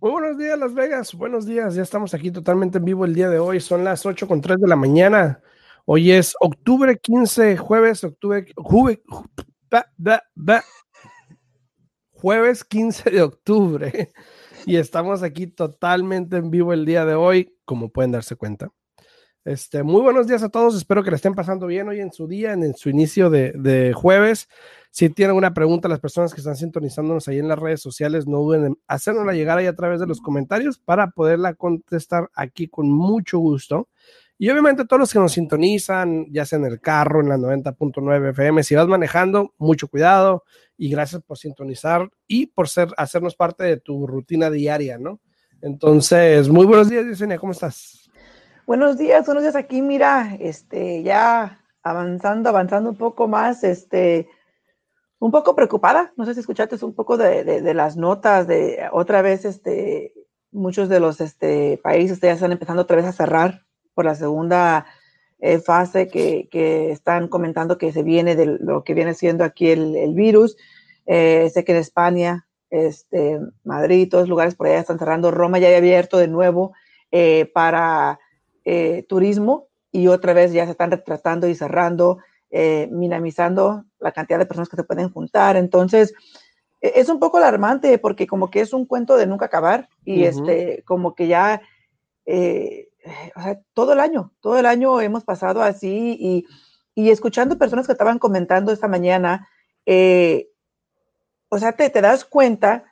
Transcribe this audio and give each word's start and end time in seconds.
Muy 0.00 0.12
buenos 0.12 0.38
días, 0.38 0.56
Las 0.56 0.74
Vegas. 0.74 1.12
Buenos 1.12 1.44
días. 1.44 1.74
Ya 1.74 1.82
estamos 1.82 2.14
aquí 2.14 2.30
totalmente 2.30 2.78
en 2.78 2.84
vivo 2.84 3.04
el 3.04 3.16
día 3.16 3.28
de 3.28 3.40
hoy. 3.40 3.58
Son 3.58 3.82
las 3.82 4.06
8 4.06 4.28
con 4.28 4.40
3 4.40 4.58
de 4.60 4.68
la 4.68 4.76
mañana. 4.76 5.42
Hoy 5.86 6.12
es 6.12 6.36
octubre 6.38 6.96
15, 6.96 7.56
jueves, 7.56 8.04
octubre, 8.04 8.46
jueves 12.12 12.64
15 12.64 13.10
de 13.10 13.22
octubre 13.22 14.12
y 14.66 14.76
estamos 14.76 15.24
aquí 15.24 15.48
totalmente 15.48 16.36
en 16.36 16.52
vivo 16.52 16.72
el 16.72 16.86
día 16.86 17.04
de 17.04 17.16
hoy, 17.16 17.58
como 17.64 17.88
pueden 17.90 18.12
darse 18.12 18.36
cuenta. 18.36 18.70
Este, 19.48 19.82
muy 19.82 20.02
buenos 20.02 20.26
días 20.26 20.42
a 20.42 20.50
todos, 20.50 20.76
espero 20.76 21.02
que 21.02 21.08
le 21.08 21.16
estén 21.16 21.34
pasando 21.34 21.66
bien 21.66 21.88
hoy 21.88 22.00
en 22.00 22.12
su 22.12 22.28
día, 22.28 22.52
en, 22.52 22.74
su 22.74 22.90
inicio 22.90 23.30
de, 23.30 23.94
jueves. 23.96 24.46
Si 24.90 25.08
tienen 25.08 25.30
alguna 25.30 25.54
pregunta, 25.54 25.88
las 25.88 26.00
personas 26.00 26.34
que 26.34 26.42
están 26.42 26.54
sintonizándonos 26.54 27.28
ahí 27.28 27.38
en 27.38 27.48
las 27.48 27.58
redes 27.58 27.80
sociales, 27.80 28.26
no 28.26 28.40
duden 28.40 28.66
en 28.66 28.78
hacernosla 28.86 29.32
llegar 29.32 29.56
ahí 29.56 29.64
a 29.64 29.74
través 29.74 30.00
de 30.00 30.06
los 30.06 30.20
comentarios 30.20 30.78
para 30.78 31.12
poderla 31.12 31.54
contestar 31.54 32.28
aquí 32.34 32.68
con 32.68 32.90
mucho 32.90 33.38
gusto. 33.38 33.88
Y 34.36 34.50
obviamente 34.50 34.84
todos 34.84 35.00
los 35.00 35.12
que 35.14 35.18
nos 35.18 35.32
sintonizan, 35.32 36.26
ya 36.30 36.44
sea 36.44 36.58
en 36.58 36.66
el 36.66 36.78
carro, 36.78 37.22
en 37.22 37.30
la 37.30 37.38
90.9 37.38 38.28
FM, 38.32 38.62
si 38.62 38.74
vas 38.74 38.86
manejando, 38.86 39.54
mucho 39.56 39.88
cuidado 39.88 40.44
y 40.76 40.90
gracias 40.90 41.22
por 41.22 41.38
sintonizar 41.38 42.06
y 42.26 42.48
por 42.48 42.68
ser, 42.68 42.88
hacernos 42.98 43.34
parte 43.34 43.64
de 43.64 43.78
tu 43.78 44.06
rutina 44.06 44.50
diaria, 44.50 44.98
¿no? 44.98 45.20
Entonces, 45.62 46.50
muy 46.50 46.66
buenos 46.66 46.90
días, 46.90 47.06
Yesenia, 47.06 47.38
¿cómo 47.38 47.52
estás? 47.52 48.07
Buenos 48.68 48.98
días, 48.98 49.24
buenos 49.24 49.44
días 49.44 49.56
aquí, 49.56 49.80
mira, 49.80 50.36
este, 50.40 51.02
ya 51.02 51.64
avanzando, 51.82 52.50
avanzando 52.50 52.90
un 52.90 52.96
poco 52.96 53.26
más, 53.26 53.64
este, 53.64 54.28
un 55.18 55.30
poco 55.30 55.56
preocupada, 55.56 56.12
no 56.18 56.26
sé 56.26 56.34
si 56.34 56.40
escuchaste 56.40 56.76
un 56.84 56.92
poco 56.92 57.16
de, 57.16 57.44
de, 57.44 57.62
de 57.62 57.72
las 57.72 57.96
notas 57.96 58.46
de 58.46 58.86
otra 58.92 59.22
vez, 59.22 59.46
este, 59.46 60.12
muchos 60.50 60.90
de 60.90 61.00
los 61.00 61.22
este, 61.22 61.80
países 61.82 62.20
ya 62.20 62.32
están 62.32 62.52
empezando 62.52 62.82
otra 62.82 62.96
vez 62.96 63.06
a 63.06 63.12
cerrar 63.12 63.64
por 63.94 64.04
la 64.04 64.14
segunda 64.14 64.84
eh, 65.38 65.60
fase 65.60 66.08
que, 66.08 66.50
que, 66.50 66.90
están 66.92 67.28
comentando 67.28 67.78
que 67.78 67.90
se 67.90 68.02
viene 68.02 68.36
de 68.36 68.58
lo 68.60 68.84
que 68.84 68.92
viene 68.92 69.14
siendo 69.14 69.44
aquí 69.44 69.70
el, 69.70 69.96
el 69.96 70.12
virus. 70.12 70.58
Eh, 71.06 71.50
sé 71.54 71.64
que 71.64 71.72
en 71.72 71.78
España, 71.78 72.46
este, 72.68 73.40
Madrid, 73.64 74.10
todos 74.10 74.24
los 74.24 74.28
lugares 74.28 74.54
por 74.54 74.66
allá 74.66 74.80
están 74.80 74.98
cerrando. 74.98 75.30
Roma 75.30 75.58
ya 75.58 75.68
había 75.68 75.78
abierto 75.78 76.18
de 76.18 76.28
nuevo 76.28 76.74
eh, 77.10 77.50
para 77.54 78.20
eh, 78.70 79.04
turismo 79.08 79.68
y 79.90 80.08
otra 80.08 80.32
vez 80.32 80.52
ya 80.52 80.64
se 80.64 80.72
están 80.72 80.90
retratando 80.90 81.48
y 81.48 81.54
cerrando, 81.54 82.18
eh, 82.50 82.88
minimizando 82.90 83.84
la 83.98 84.12
cantidad 84.12 84.38
de 84.38 84.46
personas 84.46 84.68
que 84.68 84.76
se 84.76 84.84
pueden 84.84 85.10
juntar. 85.10 85.56
Entonces, 85.56 86.12
e, 86.80 86.92
es 86.96 87.08
un 87.08 87.18
poco 87.18 87.38
alarmante 87.38 87.98
porque 87.98 88.26
como 88.26 88.50
que 88.50 88.60
es 88.60 88.72
un 88.72 88.84
cuento 88.84 89.16
de 89.16 89.26
nunca 89.26 89.46
acabar 89.46 89.88
y 90.04 90.22
uh 90.22 90.24
-huh. 90.24 90.28
este, 90.28 90.82
como 90.84 91.14
que 91.14 91.28
ya 91.28 91.62
o 93.34 93.40
sea, 93.40 93.58
todo 93.72 93.94
el 93.94 94.00
año, 94.00 94.32
todo 94.40 94.58
el 94.58 94.66
año 94.66 95.00
hemos 95.00 95.24
pasado 95.24 95.62
así 95.62 96.14
y, 96.20 96.46
y 96.94 97.10
escuchando 97.10 97.58
personas 97.58 97.86
que 97.86 97.92
estaban 97.92 98.18
comentando 98.18 98.72
esta 98.72 98.88
mañana, 98.88 99.48
eh, 99.86 100.48
o 101.48 101.58
sea, 101.58 101.72
te, 101.72 101.88
te, 101.90 102.00
das 102.00 102.24
cuenta 102.24 102.84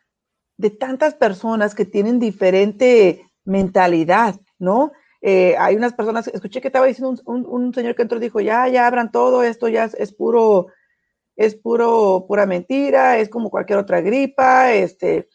de 0.57 0.71
tantas 0.71 1.15
personas 1.15 1.75
que 1.75 1.85
tienen 1.85 2.19
diferente 2.19 3.29
mentalidad, 3.45 4.41
¿no? 4.59 4.93
Eh, 5.29 5.57
hay 5.59 5.75
unas 5.75 5.93
personas, 5.93 6.29
escuché 6.29 6.61
que 6.61 6.69
estaba 6.69 6.87
diciendo 6.87 7.21
un, 7.25 7.45
un, 7.45 7.47
un, 7.47 7.75
señor 7.75 7.97
que 7.97 8.03
entró, 8.03 8.21
dijo, 8.21 8.41
ya, 8.41 8.69
ya 8.69 8.87
abran 8.87 9.11
todo, 9.11 9.43
esto 9.43 9.67
ya 9.67 9.83
es, 9.83 9.95
es 9.95 10.13
puro, 10.13 10.69
es 11.35 11.57
puro, 11.57 12.27
pura 12.29 12.47
mentira, 12.47 13.19
es 13.19 13.29
como 13.29 13.51
cualquier 13.51 13.81
otra 13.81 14.01
gripa, 14.01 14.73
este, 14.73 15.29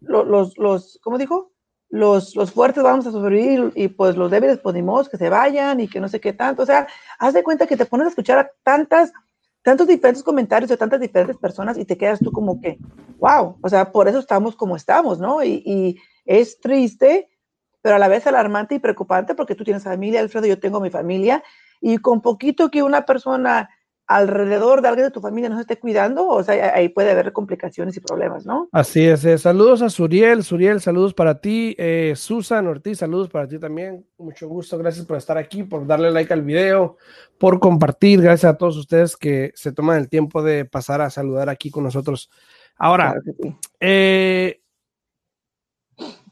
los, 0.00 0.24
los, 0.24 0.56
los 0.56 1.00
¿cómo 1.02 1.18
dijo? 1.18 1.50
los, 1.88 2.36
los 2.36 2.52
fuertes 2.52 2.84
vamos 2.84 3.08
a 3.08 3.10
sobrevivir 3.10 3.72
y 3.74 3.88
pues 3.88 4.16
los 4.16 4.30
débiles 4.30 4.58
podemos 4.58 5.08
que 5.08 5.16
se 5.16 5.28
vayan 5.28 5.80
y 5.80 5.88
que 5.88 5.98
no 5.98 6.06
sé 6.06 6.20
qué 6.20 6.32
tanto. 6.32 6.62
O 6.62 6.66
sea, 6.66 6.86
haz 7.18 7.34
de 7.34 7.42
cuenta 7.42 7.66
que 7.66 7.76
te 7.76 7.86
pones 7.86 8.06
a 8.06 8.10
escuchar 8.10 8.38
a 8.38 8.50
tantas, 8.62 9.12
tantos 9.62 9.88
diferentes 9.88 10.22
comentarios 10.22 10.68
de 10.68 10.76
tantas 10.76 11.00
diferentes 11.00 11.38
personas 11.38 11.76
y 11.76 11.84
te 11.84 11.98
quedas 11.98 12.20
tú 12.20 12.30
como 12.30 12.60
que, 12.60 12.78
wow, 13.18 13.56
o 13.60 13.68
sea, 13.68 13.90
por 13.90 14.06
eso 14.06 14.20
estamos 14.20 14.54
como 14.54 14.76
estamos, 14.76 15.18
¿no? 15.18 15.42
Y, 15.42 15.62
y 15.66 15.96
es 16.24 16.60
triste, 16.60 17.28
pero 17.82 17.96
a 17.96 17.98
la 17.98 18.08
vez 18.08 18.26
alarmante 18.26 18.74
y 18.74 18.78
preocupante 18.78 19.34
porque 19.34 19.54
tú 19.54 19.64
tienes 19.64 19.84
familia, 19.84 20.20
Alfredo, 20.20 20.46
yo 20.46 20.58
tengo 20.58 20.80
mi 20.80 20.90
familia 20.90 21.42
y 21.80 21.98
con 21.98 22.20
poquito 22.20 22.70
que 22.70 22.82
una 22.82 23.04
persona 23.06 23.70
alrededor 24.08 24.80
de 24.80 24.88
alguien 24.88 25.06
de 25.06 25.10
tu 25.10 25.20
familia 25.20 25.50
no 25.50 25.56
se 25.56 25.60
esté 25.60 25.78
cuidando, 25.78 26.26
o 26.26 26.42
sea, 26.42 26.74
ahí 26.74 26.88
puede 26.88 27.10
haber 27.10 27.30
complicaciones 27.34 27.94
y 27.98 28.00
problemas, 28.00 28.46
¿no? 28.46 28.66
Así 28.72 29.06
es. 29.06 29.22
Eh, 29.26 29.36
saludos 29.36 29.82
a 29.82 29.90
Suriel. 29.90 30.42
Suriel, 30.44 30.80
saludos 30.80 31.12
para 31.12 31.42
ti. 31.42 31.76
Eh, 31.78 32.14
Susan 32.16 32.66
Ortiz, 32.66 32.98
saludos 32.98 33.28
para 33.28 33.46
ti 33.46 33.58
también. 33.58 34.06
Mucho 34.16 34.48
gusto. 34.48 34.78
Gracias 34.78 35.04
por 35.04 35.18
estar 35.18 35.36
aquí, 35.36 35.62
por 35.62 35.86
darle 35.86 36.10
like 36.10 36.32
al 36.32 36.40
video, 36.40 36.96
por 37.36 37.60
compartir. 37.60 38.22
Gracias 38.22 38.50
a 38.50 38.56
todos 38.56 38.78
ustedes 38.78 39.14
que 39.14 39.52
se 39.54 39.72
toman 39.72 39.98
el 39.98 40.08
tiempo 40.08 40.42
de 40.42 40.64
pasar 40.64 41.02
a 41.02 41.10
saludar 41.10 41.50
aquí 41.50 41.70
con 41.70 41.84
nosotros. 41.84 42.30
Ahora, 42.78 43.12
claro 43.12 43.22
sí. 43.42 43.56
eh, 43.80 44.62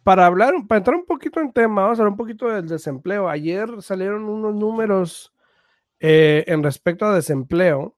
para 0.06 0.24
hablar, 0.26 0.54
para 0.68 0.78
entrar 0.78 0.94
un 0.94 1.04
poquito 1.04 1.40
en 1.40 1.52
tema, 1.52 1.82
vamos 1.82 1.98
a 1.98 2.02
hablar 2.02 2.12
un 2.12 2.16
poquito 2.16 2.46
del 2.46 2.68
desempleo. 2.68 3.28
Ayer 3.28 3.82
salieron 3.82 4.22
unos 4.28 4.54
números 4.54 5.34
eh, 5.98 6.44
en 6.46 6.62
respecto 6.62 7.06
a 7.06 7.12
desempleo, 7.12 7.96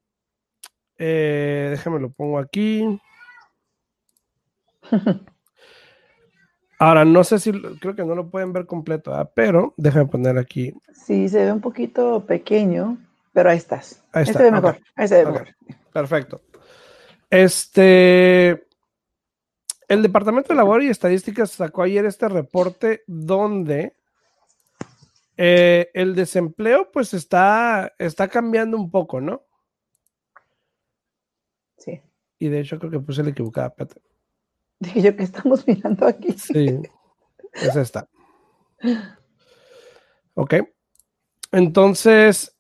eh, 0.97 1.67
déjame 1.69 2.01
lo 2.01 2.09
pongo 2.09 2.39
aquí. 2.39 2.99
Ahora, 6.79 7.05
no 7.05 7.25
sé 7.25 7.39
si, 7.41 7.53
creo 7.79 7.95
que 7.95 8.07
no 8.07 8.15
lo 8.15 8.31
pueden 8.31 8.55
ver 8.55 8.65
completo, 8.65 9.15
¿eh? 9.21 9.29
pero 9.35 9.75
déjame 9.77 10.07
poner 10.07 10.39
aquí. 10.39 10.73
Sí, 10.95 11.29
se 11.29 11.45
ve 11.45 11.53
un 11.53 11.61
poquito 11.61 12.25
pequeño, 12.25 12.97
pero 13.35 13.51
ahí 13.51 13.59
estás. 13.59 14.03
Ahí 14.13 14.23
está. 14.23 14.39
Ahí 14.39 14.45
se 14.47 14.51
ve 14.51 14.51
mejor. 14.51 14.79
Ahí 14.97 15.09
se 15.09 15.15
ve 15.17 15.27
okay. 15.27 15.43
mejor. 15.43 15.55
Perfecto. 15.93 16.41
Este, 17.29 18.67
el 19.89 20.03
Departamento 20.03 20.51
de 20.51 20.57
Labor 20.57 20.83
y 20.83 20.89
Estadísticas 20.89 21.51
sacó 21.51 21.83
ayer 21.83 22.05
este 22.05 22.29
reporte 22.29 23.03
donde 23.07 23.97
eh, 25.37 25.91
el 25.95 26.15
desempleo 26.15 26.91
pues 26.93 27.15
está, 27.15 27.95
está 27.99 28.29
cambiando 28.29 28.77
un 28.77 28.91
poco, 28.91 29.21
¿no? 29.21 29.43
Sí. 31.79 32.03
Y 32.39 32.49
de 32.49 32.61
hecho 32.61 32.79
creo 32.79 32.91
que 32.91 33.01
puse 33.01 33.23
la 33.23 33.31
equivocada, 33.31 33.69
espérate. 33.69 34.03
Dije 34.79 35.03
yo 35.03 35.17
que 35.17 35.23
estamos 35.23 35.67
mirando 35.67 36.07
aquí. 36.07 36.33
Sí, 36.33 36.81
es 37.55 37.77
esta. 37.77 38.09
Ok. 40.35 40.55
Entonces, 41.51 42.55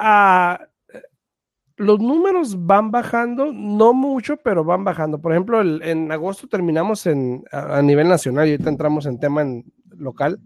uh, 0.00 0.64
los 1.76 1.98
números 1.98 2.66
van 2.66 2.90
bajando, 2.90 3.52
no 3.52 3.92
mucho, 3.92 4.36
pero 4.36 4.64
van 4.64 4.84
bajando. 4.84 5.20
Por 5.20 5.32
ejemplo, 5.32 5.60
el, 5.60 5.82
en 5.82 6.10
agosto 6.12 6.46
terminamos 6.46 7.06
en, 7.06 7.44
a, 7.50 7.78
a, 7.78 7.82
nivel 7.82 8.08
nacional 8.08 8.46
y 8.46 8.52
ahorita 8.52 8.70
entramos 8.70 9.06
en 9.06 9.18
tema 9.18 9.42
en 9.42 9.64
local, 9.90 10.40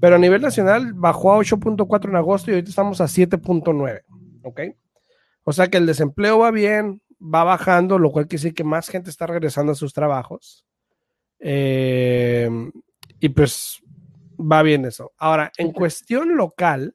pero 0.00 0.16
a 0.16 0.18
nivel 0.18 0.42
nacional 0.42 0.92
bajó 0.94 1.32
a 1.32 1.38
8.4 1.38 2.08
en 2.08 2.16
agosto 2.16 2.50
y 2.50 2.54
ahorita 2.54 2.70
estamos 2.70 3.00
a 3.00 3.04
7.9. 3.04 4.02
¿Ok? 4.42 4.60
O 5.44 5.52
sea 5.52 5.68
que 5.68 5.78
el 5.78 5.86
desempleo 5.86 6.38
va 6.38 6.50
bien, 6.50 7.02
va 7.22 7.44
bajando, 7.44 7.98
lo 7.98 8.10
cual 8.10 8.26
quiere 8.26 8.42
decir 8.42 8.54
que 8.54 8.64
más 8.64 8.88
gente 8.88 9.10
está 9.10 9.26
regresando 9.26 9.72
a 9.72 9.76
sus 9.76 9.92
trabajos. 9.92 10.64
Eh, 11.38 12.48
y 13.18 13.28
pues 13.30 13.82
va 14.38 14.62
bien 14.62 14.84
eso. 14.84 15.12
Ahora, 15.18 15.50
en 15.58 15.72
cuestión 15.72 16.36
local, 16.36 16.94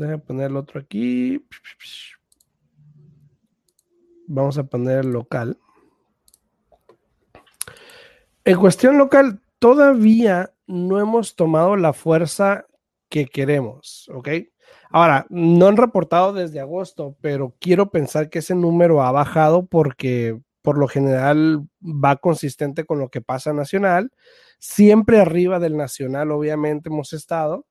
déjame 0.00 0.18
poner 0.18 0.50
el 0.50 0.56
otro 0.56 0.80
aquí. 0.80 1.44
Vamos 4.26 4.58
a 4.58 4.64
poner 4.64 5.04
local. 5.04 5.58
En 8.44 8.58
cuestión 8.58 8.96
local, 8.96 9.42
todavía 9.58 10.52
no 10.66 10.98
hemos 10.98 11.36
tomado 11.36 11.76
la 11.76 11.92
fuerza 11.92 12.66
que 13.08 13.26
queremos, 13.26 14.08
¿ok? 14.14 14.28
Ahora, 14.88 15.26
no 15.28 15.66
han 15.66 15.76
reportado 15.76 16.32
desde 16.32 16.60
agosto, 16.60 17.16
pero 17.20 17.54
quiero 17.60 17.90
pensar 17.90 18.30
que 18.30 18.38
ese 18.38 18.54
número 18.54 19.02
ha 19.02 19.12
bajado 19.12 19.66
porque 19.66 20.40
por 20.62 20.78
lo 20.78 20.88
general 20.88 21.68
va 21.82 22.16
consistente 22.16 22.84
con 22.84 22.98
lo 22.98 23.08
que 23.10 23.20
pasa 23.20 23.52
nacional. 23.52 24.12
Siempre 24.58 25.20
arriba 25.20 25.58
del 25.58 25.76
nacional, 25.76 26.30
obviamente, 26.30 26.88
hemos 26.88 27.12
estado, 27.12 27.66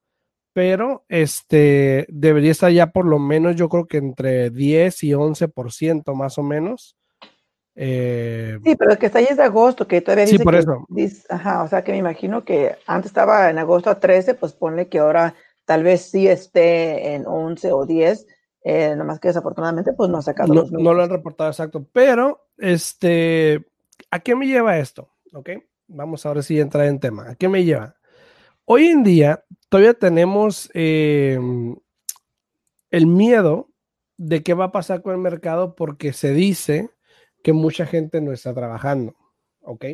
pero 0.54 1.06
este 1.10 2.06
debería 2.10 2.52
estar 2.52 2.72
ya 2.72 2.88
por 2.92 3.06
lo 3.06 3.20
menos, 3.20 3.56
yo 3.56 3.70
creo 3.70 3.88
que 3.88 3.98
entre 3.98 4.50
10 4.50 5.04
y 5.04 5.14
11% 5.14 6.14
más 6.16 6.38
o 6.38 6.44
menos. 6.44 6.96
Eh, 7.76 8.58
sí, 8.64 8.76
pero 8.76 8.92
es 8.92 8.98
que 8.98 9.06
está 9.06 9.20
ahí 9.20 9.28
es 9.30 9.38
de 9.38 9.44
agosto, 9.44 9.88
que 9.88 10.02
todavía 10.02 10.26
dice 10.26 10.38
sí, 10.38 10.44
por 10.44 10.54
que, 10.54 10.60
eso. 10.60 10.86
ajá, 11.30 11.64
o 11.64 11.68
sea 11.68 11.82
que 11.84 11.94
me 11.94 11.98
imagino 11.98 12.44
que 12.44 12.76
antes 12.86 13.10
estaba 13.10 13.50
en 13.50 13.58
agosto 13.58 13.90
a 13.90 14.00
13, 14.00 14.34
pues 14.34 14.52
ponle 14.52 14.90
que 14.90 15.00
ahora 15.00 15.34
tal 15.64 15.84
vez 15.84 16.02
sí 16.02 16.28
esté 16.28 17.14
en 17.14 17.26
11 17.26 17.72
o 17.72 17.86
10, 17.86 18.28
eh, 18.64 18.90
nada 18.90 19.04
más 19.06 19.20
que 19.20 19.30
desafortunadamente 19.30 19.94
pues 19.94 20.10
no 20.10 20.18
ha 20.18 20.22
sacado 20.22 20.54
no, 20.54 20.62
los 20.62 20.72
no 20.72 20.94
lo 20.94 21.04
han 21.04 21.10
reportado 21.10 21.50
exacto, 21.50 21.88
pero 21.94 22.50
este, 22.58 23.66
¿a 24.12 24.20
qué 24.20 24.36
me 24.36 24.48
lleva 24.48 24.78
esto? 24.78 25.10
Ok, 25.32 25.52
vamos 25.88 26.26
ahora 26.26 26.42
sí 26.42 26.60
a 26.60 26.64
entrar 26.64 26.86
en 26.86 27.00
tema. 27.00 27.30
¿A 27.30 27.36
qué 27.36 27.48
me 27.48 27.64
lleva? 27.64 27.96
Hoy 28.72 28.86
en 28.86 29.02
día 29.02 29.44
todavía 29.68 29.96
tenemos 29.96 30.70
eh, 30.76 31.40
el 32.92 33.08
miedo 33.08 33.72
de 34.16 34.44
qué 34.44 34.54
va 34.54 34.66
a 34.66 34.72
pasar 34.72 35.02
con 35.02 35.14
el 35.14 35.18
mercado 35.18 35.74
porque 35.74 36.14
se 36.14 36.34
dice 36.34 36.92
que 37.44 37.52
mucha 37.52 37.88
gente 37.88 38.22
no 38.22 38.32
está 38.32 38.54
trabajando, 38.54 39.16
¿ok? 39.62 39.86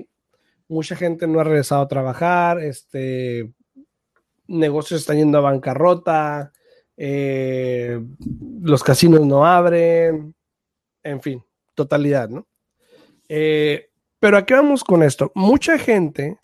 Mucha 0.68 0.98
gente 0.98 1.25
no 1.25 1.39
ha 1.39 1.45
regresado 1.45 1.83
a 1.83 1.88
trabajar, 1.88 2.60
este, 2.60 3.54
negocios 4.45 5.00
están 5.00 5.19
yendo 5.19 5.38
a 5.38 5.42
bancarrota, 5.50 6.51
eh, 6.98 7.98
los 8.62 8.83
casinos 8.83 9.25
no 9.25 9.45
abren, 9.45 10.36
en 11.01 11.22
fin, 11.22 11.42
totalidad, 11.75 12.27
¿no? 12.27 12.45
Eh, 13.30 13.89
pero 14.19 14.36
¿a 14.36 14.45
qué 14.45 14.54
vamos 14.54 14.83
con 14.83 15.01
esto? 15.01 15.31
Mucha 15.33 15.77
gente 15.77 16.39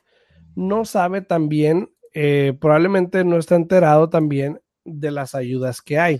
no 0.56 0.86
sabe 0.86 1.20
también, 1.20 1.94
eh, 2.14 2.58
probablemente 2.60 3.24
no 3.24 3.38
está 3.38 3.56
enterado 3.56 4.10
también 4.10 4.60
de 4.84 5.12
las 5.12 5.36
ayudas 5.36 5.82
que 5.82 6.00
hay. 6.00 6.20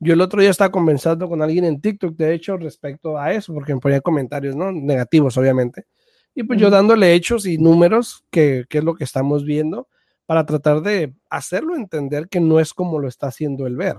Yo 0.00 0.12
el 0.14 0.20
otro 0.20 0.40
día 0.40 0.50
estaba 0.50 0.70
conversando 0.70 1.28
con 1.28 1.42
alguien 1.42 1.64
en 1.64 1.80
TikTok, 1.80 2.16
de 2.16 2.32
hecho, 2.32 2.56
respecto 2.56 3.18
a 3.18 3.32
eso, 3.32 3.52
porque 3.52 3.74
me 3.74 3.80
ponía 3.80 4.00
comentarios, 4.00 4.54
¿no? 4.54 4.70
Negativos, 4.70 5.36
obviamente. 5.36 5.86
Y 6.34 6.44
pues 6.44 6.60
yo 6.60 6.70
dándole 6.70 7.14
hechos 7.14 7.46
y 7.46 7.58
números, 7.58 8.24
que, 8.30 8.64
es 8.70 8.84
lo 8.84 8.94
que 8.94 9.02
estamos 9.02 9.44
viendo, 9.44 9.88
para 10.24 10.46
tratar 10.46 10.82
de 10.82 11.14
hacerlo 11.30 11.74
entender 11.74 12.28
que 12.28 12.38
no 12.38 12.60
es 12.60 12.74
como 12.74 13.00
lo 13.00 13.08
está 13.08 13.26
haciendo 13.26 13.66
el 13.66 13.76
ver. 13.76 13.96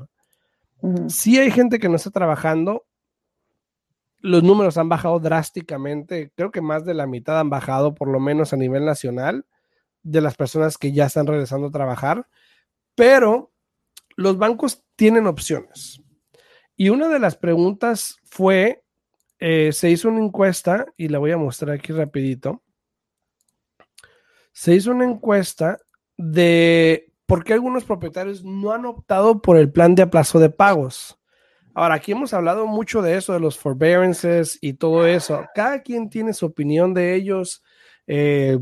Si 1.10 1.38
hay 1.38 1.52
gente 1.52 1.80
que 1.80 1.90
no 1.90 1.98
está 1.98 2.12
trabajando, 2.12 2.86
los 4.20 4.42
números 4.42 4.78
han 4.78 4.88
bajado 4.88 5.20
drásticamente, 5.20 6.32
creo 6.34 6.52
que 6.52 6.62
más 6.62 6.86
de 6.86 6.94
la 6.94 7.08
mitad 7.08 7.38
han 7.42 7.50
bajado, 7.50 7.94
por 7.94 8.08
lo 8.08 8.22
menos 8.22 8.54
a 8.54 8.58
nivel 8.58 8.86
nacional, 8.86 9.46
de 10.04 10.22
las 10.22 10.36
personas 10.36 10.78
que 10.78 10.92
ya 10.92 11.06
están 11.06 11.28
regresando 11.28 11.68
a 11.68 11.72
trabajar, 11.72 12.28
pero 12.96 13.52
los 14.16 14.38
bancos 14.38 14.84
tienen 14.96 15.28
opciones. 15.28 16.02
Y 16.76 16.90
una 16.90 17.08
de 17.10 17.20
las 17.20 17.36
preguntas 17.36 18.18
fue, 18.24 18.84
eh, 19.40 19.72
se 19.74 19.90
hizo 19.90 20.10
una 20.10 20.24
encuesta, 20.24 20.86
y 20.98 21.10
la 21.10 21.20
voy 21.20 21.32
a 21.32 21.38
mostrar 21.38 21.76
aquí 21.76 21.94
rapidito. 21.94 22.64
Se 24.52 24.76
hizo 24.76 24.92
una 24.92 25.06
encuesta 25.06 25.80
de 26.18 27.14
por 27.26 27.44
qué 27.44 27.54
algunos 27.54 27.84
propietarios 27.84 28.44
no 28.44 28.72
han 28.72 28.86
optado 28.86 29.42
por 29.42 29.58
el 29.58 29.72
plan 29.72 29.96
de 29.96 30.04
aplazo 30.04 30.40
de 30.40 30.50
pagos. 30.50 31.18
Ahora, 31.74 31.96
aquí 31.96 32.12
hemos 32.12 32.34
hablado 32.34 32.66
mucho 32.66 33.02
de 33.02 33.16
eso, 33.16 33.34
de 33.34 33.40
los 33.40 33.58
forbearances 33.58 34.58
y 34.60 34.74
todo 34.74 35.06
eso. 35.06 35.46
Cada 35.54 35.82
quien 35.82 36.10
tiene 36.10 36.34
su 36.34 36.48
opinión 36.48 36.94
de 36.94 37.16
ellos. 37.16 37.64
Eh, 38.08 38.60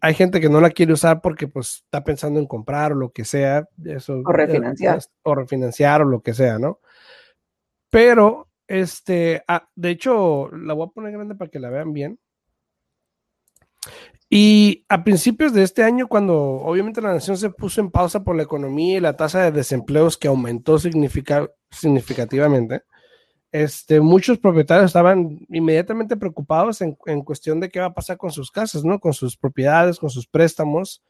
hay 0.00 0.14
gente 0.14 0.40
que 0.40 0.48
no 0.48 0.60
la 0.60 0.70
quiere 0.70 0.92
usar 0.92 1.20
porque 1.20 1.48
pues 1.48 1.82
está 1.84 2.02
pensando 2.02 2.40
en 2.40 2.46
comprar 2.46 2.92
o 2.92 2.96
lo 2.96 3.12
que 3.12 3.24
sea. 3.24 3.68
Eso, 3.84 4.22
o 4.24 4.32
refinanciar. 4.32 5.00
O 5.22 5.34
refinanciar 5.34 6.02
o 6.02 6.04
lo 6.04 6.22
que 6.22 6.34
sea, 6.34 6.58
¿no? 6.58 6.80
Pero, 7.90 8.48
este, 8.66 9.42
ah, 9.48 9.68
de 9.74 9.90
hecho, 9.90 10.48
la 10.52 10.74
voy 10.74 10.86
a 10.86 10.92
poner 10.92 11.12
grande 11.12 11.34
para 11.34 11.50
que 11.50 11.58
la 11.58 11.70
vean 11.70 11.92
bien. 11.92 12.18
Y 14.28 14.84
a 14.88 15.02
principios 15.02 15.52
de 15.52 15.64
este 15.64 15.82
año, 15.82 16.06
cuando 16.06 16.36
obviamente 16.36 17.02
la 17.02 17.12
nación 17.12 17.36
se 17.36 17.50
puso 17.50 17.80
en 17.80 17.90
pausa 17.90 18.22
por 18.22 18.36
la 18.36 18.44
economía 18.44 18.98
y 18.98 19.00
la 19.00 19.16
tasa 19.16 19.42
de 19.42 19.50
desempleos 19.50 20.16
que 20.16 20.28
aumentó 20.28 20.78
significativamente, 20.78 22.84
este, 23.52 24.00
muchos 24.00 24.38
propietarios 24.38 24.86
estaban 24.86 25.46
inmediatamente 25.48 26.16
preocupados 26.16 26.80
en, 26.80 26.96
en, 27.06 27.22
cuestión 27.22 27.60
de 27.60 27.68
qué 27.68 27.80
va 27.80 27.86
a 27.86 27.94
pasar 27.94 28.16
con 28.16 28.30
sus 28.30 28.50
casas, 28.50 28.84
¿no? 28.84 28.98
Con 29.00 29.12
sus 29.12 29.36
propiedades, 29.36 29.98
con 29.98 30.10
sus 30.10 30.26
préstamos. 30.26 31.02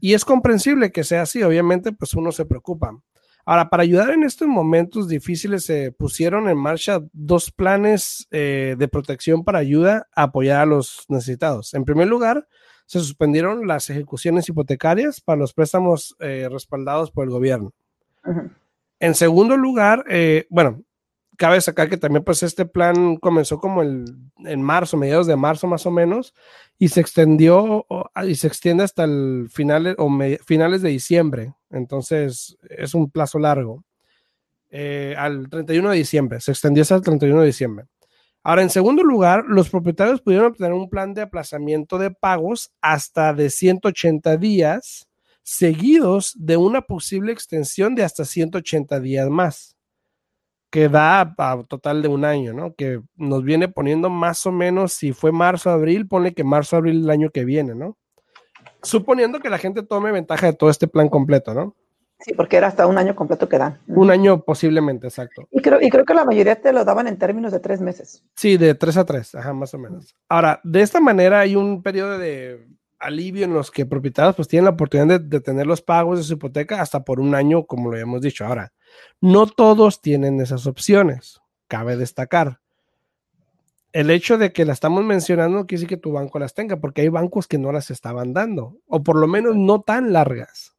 Y 0.00 0.14
es 0.14 0.24
comprensible 0.24 0.92
que 0.92 1.04
sea 1.04 1.22
así, 1.22 1.42
obviamente, 1.42 1.92
pues 1.92 2.14
uno 2.14 2.32
se 2.32 2.46
preocupa. 2.46 2.98
Ahora, 3.46 3.68
para 3.68 3.82
ayudar 3.82 4.10
en 4.10 4.22
estos 4.22 4.48
momentos 4.48 5.06
difíciles, 5.06 5.64
se 5.64 5.92
pusieron 5.92 6.48
en 6.48 6.56
marcha 6.56 7.00
dos 7.12 7.50
planes 7.50 8.26
eh, 8.30 8.74
de 8.78 8.88
protección 8.88 9.44
para 9.44 9.58
ayuda 9.58 10.08
a 10.14 10.24
apoyar 10.24 10.62
a 10.62 10.66
los 10.66 11.04
necesitados. 11.08 11.74
En 11.74 11.84
primer 11.84 12.08
lugar, 12.08 12.48
se 12.86 13.00
suspendieron 13.00 13.66
las 13.66 13.90
ejecuciones 13.90 14.48
hipotecarias 14.48 15.20
para 15.20 15.38
los 15.38 15.52
préstamos 15.52 16.16
eh, 16.20 16.48
respaldados 16.50 17.10
por 17.10 17.24
el 17.24 17.30
gobierno. 17.30 17.72
En 18.98 19.14
segundo 19.14 19.58
lugar, 19.58 20.04
eh, 20.08 20.46
bueno, 20.48 20.82
cabe 21.36 21.60
sacar 21.60 21.88
que 21.88 21.96
también 21.96 22.24
pues 22.24 22.42
este 22.42 22.66
plan 22.66 23.16
comenzó 23.16 23.58
como 23.58 23.82
el, 23.82 24.04
en 24.38 24.62
marzo, 24.62 24.96
mediados 24.96 25.26
de 25.26 25.36
marzo 25.36 25.66
más 25.66 25.86
o 25.86 25.90
menos, 25.90 26.34
y 26.78 26.88
se 26.88 27.00
extendió 27.00 27.86
y 28.24 28.34
se 28.34 28.46
extiende 28.46 28.84
hasta 28.84 29.04
el 29.04 29.48
finales 29.50 29.96
o 29.98 30.10
finales 30.44 30.82
de 30.82 30.90
diciembre. 30.90 31.54
Entonces 31.70 32.56
es 32.68 32.94
un 32.94 33.10
plazo 33.10 33.38
largo. 33.38 33.84
Eh, 34.70 35.14
al 35.16 35.48
31 35.48 35.90
de 35.90 35.96
diciembre, 35.96 36.40
se 36.40 36.50
extendió 36.50 36.82
hasta 36.82 36.96
el 36.96 37.02
31 37.02 37.40
de 37.40 37.46
diciembre. 37.46 37.86
Ahora, 38.42 38.62
en 38.62 38.70
segundo 38.70 39.02
lugar, 39.02 39.44
los 39.46 39.70
propietarios 39.70 40.20
pudieron 40.20 40.48
obtener 40.48 40.72
un 40.72 40.90
plan 40.90 41.14
de 41.14 41.22
aplazamiento 41.22 41.96
de 41.96 42.10
pagos 42.10 42.72
hasta 42.82 43.32
de 43.32 43.50
180 43.50 44.36
días, 44.36 45.08
seguidos 45.42 46.34
de 46.36 46.56
una 46.56 46.82
posible 46.82 47.32
extensión 47.32 47.94
de 47.94 48.02
hasta 48.02 48.24
180 48.24 49.00
días 49.00 49.30
más 49.30 49.74
que 50.74 50.88
da 50.88 51.20
a 51.20 51.62
total 51.68 52.02
de 52.02 52.08
un 52.08 52.24
año, 52.24 52.52
¿no? 52.52 52.74
Que 52.74 53.00
nos 53.14 53.44
viene 53.44 53.68
poniendo 53.68 54.10
más 54.10 54.44
o 54.44 54.50
menos, 54.50 54.92
si 54.92 55.12
fue 55.12 55.30
marzo, 55.30 55.70
abril, 55.70 56.08
pone 56.08 56.34
que 56.34 56.42
marzo, 56.42 56.76
abril 56.76 57.04
el 57.04 57.10
año 57.10 57.30
que 57.30 57.44
viene, 57.44 57.76
¿no? 57.76 57.96
Suponiendo 58.82 59.38
que 59.38 59.50
la 59.50 59.58
gente 59.58 59.84
tome 59.84 60.10
ventaja 60.10 60.46
de 60.48 60.52
todo 60.52 60.70
este 60.70 60.88
plan 60.88 61.08
completo, 61.08 61.54
¿no? 61.54 61.76
Sí, 62.18 62.34
porque 62.34 62.56
era 62.56 62.66
hasta 62.66 62.88
un 62.88 62.98
año 62.98 63.14
completo 63.14 63.48
que 63.48 63.56
dan. 63.56 63.78
Un 63.86 64.10
año 64.10 64.42
posiblemente, 64.42 65.06
exacto. 65.06 65.46
Y 65.52 65.62
creo, 65.62 65.80
y 65.80 65.88
creo 65.90 66.04
que 66.04 66.12
la 66.12 66.24
mayoría 66.24 66.60
te 66.60 66.72
lo 66.72 66.84
daban 66.84 67.06
en 67.06 67.18
términos 67.18 67.52
de 67.52 67.60
tres 67.60 67.80
meses. 67.80 68.24
Sí, 68.34 68.56
de 68.56 68.74
tres 68.74 68.96
a 68.96 69.04
tres, 69.04 69.32
ajá, 69.36 69.52
más 69.52 69.72
o 69.74 69.78
menos. 69.78 70.16
Ahora, 70.28 70.60
de 70.64 70.82
esta 70.82 70.98
manera 70.98 71.38
hay 71.38 71.54
un 71.54 71.84
periodo 71.84 72.18
de 72.18 72.66
alivio 72.98 73.44
en 73.44 73.54
los 73.54 73.70
que 73.70 73.86
propietarios 73.86 74.34
pues 74.34 74.48
tienen 74.48 74.64
la 74.64 74.72
oportunidad 74.72 75.20
de, 75.20 75.24
de 75.24 75.40
tener 75.40 75.68
los 75.68 75.82
pagos 75.82 76.18
de 76.18 76.24
su 76.24 76.32
hipoteca 76.32 76.80
hasta 76.80 77.04
por 77.04 77.20
un 77.20 77.36
año, 77.36 77.64
como 77.64 77.90
lo 77.90 77.94
habíamos 77.94 78.22
dicho. 78.22 78.44
Ahora, 78.44 78.72
no 79.20 79.46
todos 79.46 80.00
tienen 80.00 80.40
esas 80.40 80.66
opciones, 80.66 81.40
cabe 81.68 81.96
destacar. 81.96 82.60
El 83.92 84.10
hecho 84.10 84.38
de 84.38 84.52
que 84.52 84.64
la 84.64 84.72
estamos 84.72 85.04
mencionando 85.04 85.58
no 85.58 85.66
quiere 85.66 85.82
decir 85.82 85.88
que 85.88 86.02
tu 86.02 86.12
banco 86.12 86.38
las 86.38 86.54
tenga, 86.54 86.78
porque 86.78 87.02
hay 87.02 87.08
bancos 87.08 87.46
que 87.46 87.58
no 87.58 87.70
las 87.70 87.90
estaban 87.90 88.32
dando, 88.32 88.78
o 88.86 89.02
por 89.02 89.16
lo 89.16 89.26
menos 89.26 89.56
no 89.56 89.82
tan 89.82 90.12
largas. 90.12 90.74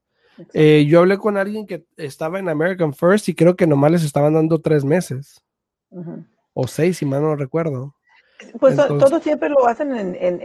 Eh, 0.54 0.86
yo 0.88 1.00
hablé 1.00 1.18
con 1.18 1.38
alguien 1.38 1.66
que 1.66 1.86
estaba 1.98 2.40
en 2.40 2.50
American 2.50 2.94
First 2.94 3.30
y 3.30 3.36
creo 3.36 3.56
que 3.56 3.68
nomás 3.68 3.92
les 3.92 4.04
estaban 4.04 4.34
dando 4.34 4.60
tres 4.60 4.84
meses. 4.84 5.42
O 6.54 6.68
seis, 6.68 6.98
si 6.98 7.06
mal 7.06 7.22
no 7.22 7.36
recuerdo. 7.36 7.96
Pues 8.60 8.76
todos 8.76 9.24
siempre 9.24 9.48
lo 9.50 9.66
hacen 9.66 9.96
en, 9.96 10.16
en, 10.20 10.42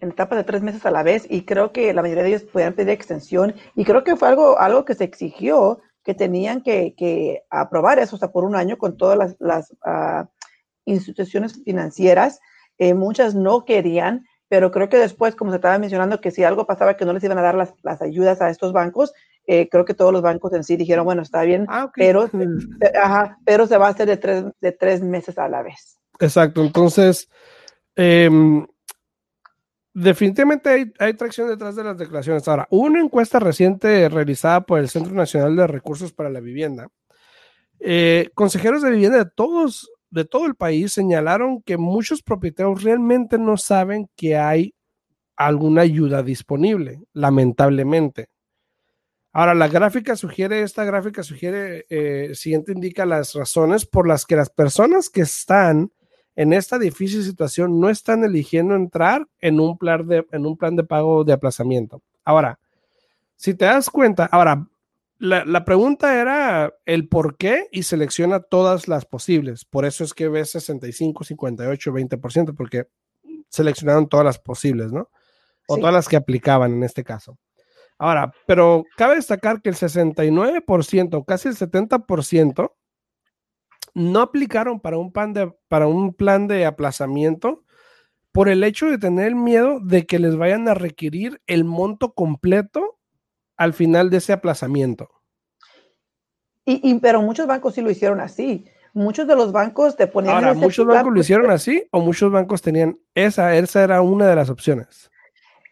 en, 0.00 0.10
etapas 0.10 0.38
de 0.38 0.44
tres 0.44 0.60
meses 0.60 0.84
a 0.84 0.90
la 0.90 1.04
vez 1.04 1.24
y 1.30 1.42
creo 1.42 1.72
que 1.72 1.92
la 1.94 2.02
mayoría 2.02 2.24
de 2.24 2.30
ellos 2.30 2.42
pueden 2.42 2.74
pedir 2.74 2.90
extensión 2.90 3.54
y 3.76 3.84
creo 3.84 4.02
que 4.02 4.16
fue 4.16 4.28
algo, 4.28 4.58
algo 4.58 4.84
que 4.84 4.96
se 4.96 5.04
exigió 5.04 5.80
que 6.08 6.14
tenían 6.14 6.62
que, 6.62 7.42
aprobar 7.50 7.98
eso, 7.98 8.16
o 8.16 8.18
sea, 8.18 8.32
por 8.32 8.44
un 8.44 8.56
año 8.56 8.78
con 8.78 8.96
todas 8.96 9.36
las, 9.38 9.76
ah, 9.84 10.26
instituciones 10.86 11.62
financieras. 11.62 12.40
Eh, 12.78 12.94
muchas 12.94 13.34
no 13.34 13.66
querían, 13.66 14.24
pero 14.48 14.70
creo 14.70 14.88
que 14.88 14.96
después, 14.96 15.36
como 15.36 15.50
se 15.50 15.56
estaba 15.56 15.78
mencionando, 15.78 16.22
que 16.22 16.30
si 16.30 16.44
algo 16.44 16.66
pasaba 16.66 16.96
que 16.96 17.04
no 17.04 17.12
les 17.12 17.22
iban 17.24 17.36
a 17.36 17.42
dar 17.42 17.56
las, 17.56 18.00
ayudas 18.00 18.40
a 18.40 18.48
estos 18.48 18.72
bancos, 18.72 19.12
eh, 19.46 19.68
creo 19.68 19.84
que 19.84 19.92
todos 19.92 20.10
los 20.10 20.22
bancos 20.22 20.54
en 20.54 20.64
sí 20.64 20.78
dijeron, 20.78 21.04
bueno, 21.04 21.20
está 21.20 21.42
bien, 21.42 21.66
ah, 21.68 21.92
pero, 21.94 22.30
pero 23.44 23.66
se 23.66 23.76
va 23.76 23.88
a 23.88 23.90
hacer 23.90 24.08
de 24.08 24.16
tres, 24.16 24.44
de 24.62 24.72
tres 24.72 25.02
meses 25.02 25.36
a 25.36 25.46
la 25.50 25.62
vez. 25.62 25.98
Exacto, 26.20 26.62
entonces, 26.62 27.28
em, 27.96 28.66
definitivamente 29.94 30.92
hay, 30.98 31.14
tracción 31.14 31.48
detrás 31.48 31.76
de 31.76 31.84
las 31.84 31.98
declaraciones. 31.98 32.46
Ahora, 32.48 32.66
una 32.70 33.00
encuesta 33.00 33.38
reciente 33.38 34.08
realizada 34.08 34.62
por 34.62 34.78
el 34.78 34.88
Centro 34.88 35.14
Nacional 35.14 35.56
de 35.56 35.66
Recursos 35.66 36.12
para 36.12 36.30
la 36.30 36.40
Vivienda. 36.40 36.88
Eh, 37.80 38.30
consejeros 38.34 38.82
de 38.82 38.90
vivienda 38.90 39.18
de 39.18 39.30
todos 39.30 39.88
de 40.10 40.24
todo 40.24 40.46
el 40.46 40.54
país 40.54 40.92
señalaron 40.92 41.62
que 41.62 41.76
muchos 41.76 42.22
propietarios 42.22 42.82
realmente 42.82 43.38
no 43.38 43.56
saben 43.56 44.08
que 44.16 44.36
hay 44.36 44.74
alguna 45.36 45.82
ayuda 45.82 46.22
disponible, 46.22 47.02
lamentablemente. 47.12 48.28
Ahora, 49.32 49.54
la 49.54 49.68
gráfica 49.68 50.16
sugiere, 50.16 50.62
esta 50.62 50.84
gráfica 50.84 51.22
sugiere, 51.22 51.86
eh, 51.90 52.34
siguiente 52.34 52.72
indica 52.72 53.06
las 53.06 53.34
razones 53.34 53.86
por 53.86 54.08
las 54.08 54.24
que 54.24 54.36
las 54.36 54.50
personas 54.50 55.10
que 55.10 55.20
están 55.20 55.92
en 56.38 56.52
esta 56.52 56.78
difícil 56.78 57.24
situación 57.24 57.80
no 57.80 57.90
están 57.90 58.22
eligiendo 58.22 58.76
entrar 58.76 59.26
en 59.40 59.58
un 59.58 59.76
plan 59.76 60.06
de, 60.06 60.24
en 60.30 60.46
un 60.46 60.56
plan 60.56 60.76
de 60.76 60.84
pago 60.84 61.24
de 61.24 61.32
aplazamiento. 61.32 62.00
Ahora, 62.24 62.60
si 63.34 63.54
te 63.54 63.64
das 63.64 63.90
cuenta, 63.90 64.26
ahora, 64.26 64.68
la, 65.18 65.64
pregunta 65.64 66.20
era 66.20 66.72
el 66.86 67.08
por 67.08 67.36
qué 67.36 67.66
y 67.72 67.82
selecciona 67.82 68.38
todas 68.38 68.86
las 68.86 69.04
posibles. 69.04 69.64
Por 69.64 69.84
eso 69.84 70.04
es 70.04 70.14
que 70.14 70.28
ves 70.28 70.52
65, 70.52 71.24
58, 71.24 71.92
20%, 71.92 72.54
porque 72.54 72.86
seleccionaron 73.48 74.08
todas 74.08 74.24
las 74.24 74.38
posibles, 74.38 74.92
¿no? 74.92 75.10
O 75.66 75.76
todas 75.76 75.92
las 75.92 76.06
que 76.06 76.14
aplicaban 76.14 76.72
en 76.72 76.84
este 76.84 77.02
caso. 77.02 77.36
Ahora, 77.98 78.32
pero 78.46 78.84
cabe 78.96 79.16
destacar 79.16 79.60
que 79.60 79.70
el 79.70 79.74
69%, 79.74 81.24
casi 81.26 81.48
el 81.48 81.56
70%, 81.56 82.72
no 83.98 84.20
aplicaron 84.20 84.80
para 84.80 84.96
un, 84.96 85.12
plan 85.12 85.32
de, 85.32 85.52
para 85.68 85.86
un 85.88 86.14
plan 86.14 86.46
de 86.46 86.64
aplazamiento 86.64 87.64
por 88.32 88.48
el 88.48 88.62
hecho 88.62 88.86
de 88.86 88.98
tener 88.98 89.34
miedo 89.34 89.80
de 89.80 90.06
que 90.06 90.18
les 90.18 90.36
vayan 90.36 90.68
a 90.68 90.74
requerir 90.74 91.40
el 91.46 91.64
monto 91.64 92.14
completo 92.14 92.98
al 93.56 93.74
final 93.74 94.10
de 94.10 94.18
ese 94.18 94.32
aplazamiento. 94.32 95.08
Y, 96.64 96.94
pero 97.00 97.22
muchos 97.22 97.46
bancos 97.46 97.74
sí 97.74 97.80
lo 97.80 97.90
hicieron 97.90 98.20
así. 98.20 98.66
Muchos 98.92 99.26
de 99.26 99.34
los 99.34 99.52
bancos 99.52 99.96
te 99.96 100.06
ponían. 100.06 100.34
Ahora, 100.34 100.54
muchos 100.54 100.86
bancos 100.86 101.12
lo 101.12 101.20
hicieron 101.20 101.50
así 101.50 101.88
o 101.90 102.00
muchos 102.00 102.30
bancos 102.30 102.60
tenían 102.60 102.98
esa, 103.14 103.56
esa 103.56 103.82
era 103.82 104.02
una 104.02 104.26
de 104.26 104.36
las 104.36 104.50
opciones. 104.50 105.10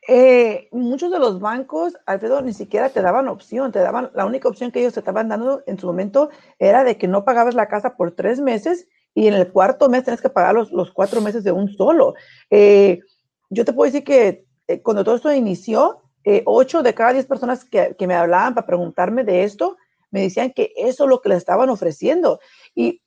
Eh, 0.09 0.69
muchos 0.71 1.11
de 1.11 1.19
los 1.19 1.41
bancos, 1.41 1.95
Alfredo, 2.07 2.41
ni 2.41 2.53
siquiera 2.53 2.91
te 2.91 3.03
daban 3.03 3.27
opción, 3.29 3.73
te 3.73 3.81
daban, 3.81 4.11
la 4.15 4.25
única 4.25 4.49
opción 4.49 4.71
que 4.71 4.81
ellos 4.81 4.95
te 4.95 5.01
estaban 5.01 5.29
dando 5.29 5.65
en 5.67 5.79
su 5.79 5.87
momento 5.87 6.31
era 6.59 6.85
de 6.85 6.97
que 6.97 7.09
no 7.09 7.25
pagabas 7.25 7.55
la 7.55 7.69
casa 7.69 7.97
por 7.97 8.13
tres 8.13 8.41
meses 8.41 8.87
y 9.15 9.27
en 9.27 9.35
el 9.35 9.51
cuarto 9.51 9.89
mes 9.89 10.05
tienes 10.05 10.21
que 10.21 10.31
pagar 10.31 10.55
los, 10.55 10.71
los 10.71 10.93
cuatro 10.93 11.21
meses 11.21 11.43
de 11.43 11.51
un 11.51 11.69
solo. 11.73 12.15
Eh, 12.51 13.01
yo 13.51 13.65
te 13.65 13.73
puedo 13.73 13.91
decir 13.91 14.05
que 14.05 14.47
eh, 14.69 14.81
cuando 14.81 15.03
todo 15.03 15.17
esto 15.17 15.33
inició, 15.33 16.03
ocho 16.45 16.83
de 16.83 16.93
cada 16.93 17.13
diez 17.13 17.25
personas 17.25 17.65
que, 17.65 17.95
que, 17.97 18.07
me 18.09 18.15
hablaban 18.15 18.53
para 18.53 18.67
preguntarme 18.67 19.23
de 19.23 19.45
esto, 19.45 19.77
me 20.11 20.23
decían 20.23 20.53
que 20.53 20.73
eso 20.77 21.05
es 21.05 21.11
lo 21.11 21.21
que 21.21 21.29
les 21.29 21.39
estaban 21.39 21.69
ofreciendo. 21.71 22.41
Y 22.75 23.01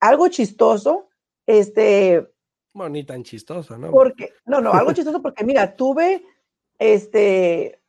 algo 0.00 0.28
chistoso, 0.28 1.08
este... 1.46 2.28
Bueno, 2.72 2.90
ni 2.90 3.04
tan 3.04 3.22
chistoso, 3.22 3.78
¿no? 3.78 3.90
Porque, 3.90 4.32
no, 4.46 4.60
no, 4.60 4.72
algo 4.72 4.92
chistoso 4.92 5.22
porque 5.22 5.44
mira, 5.44 5.76
tuve 5.76 6.24
este, 6.78 7.80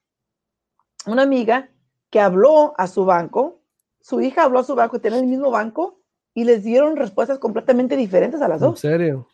una 1.06 1.24
amiga 1.24 1.70
que 2.10 2.20
habló 2.20 2.74
a 2.78 2.88
su 2.88 3.06
banco, 3.06 3.62
su 4.00 4.22
hija 4.22 4.44
habló 4.44 4.60
a 4.60 4.64
su 4.64 4.76
banco, 4.76 5.02
tiene 5.02 5.20
el 5.20 5.28
mismo 5.28 5.52
banco 5.52 6.00
y 6.34 6.44
les 6.44 6.64
dieron 6.64 6.96
respuestas 6.96 7.40
completamente 7.40 7.96
diferentes 7.98 8.42
a 8.42 8.48
las 8.48 8.60
dos. 8.60 8.84
¿En 8.84 8.92
serio? 8.92 9.28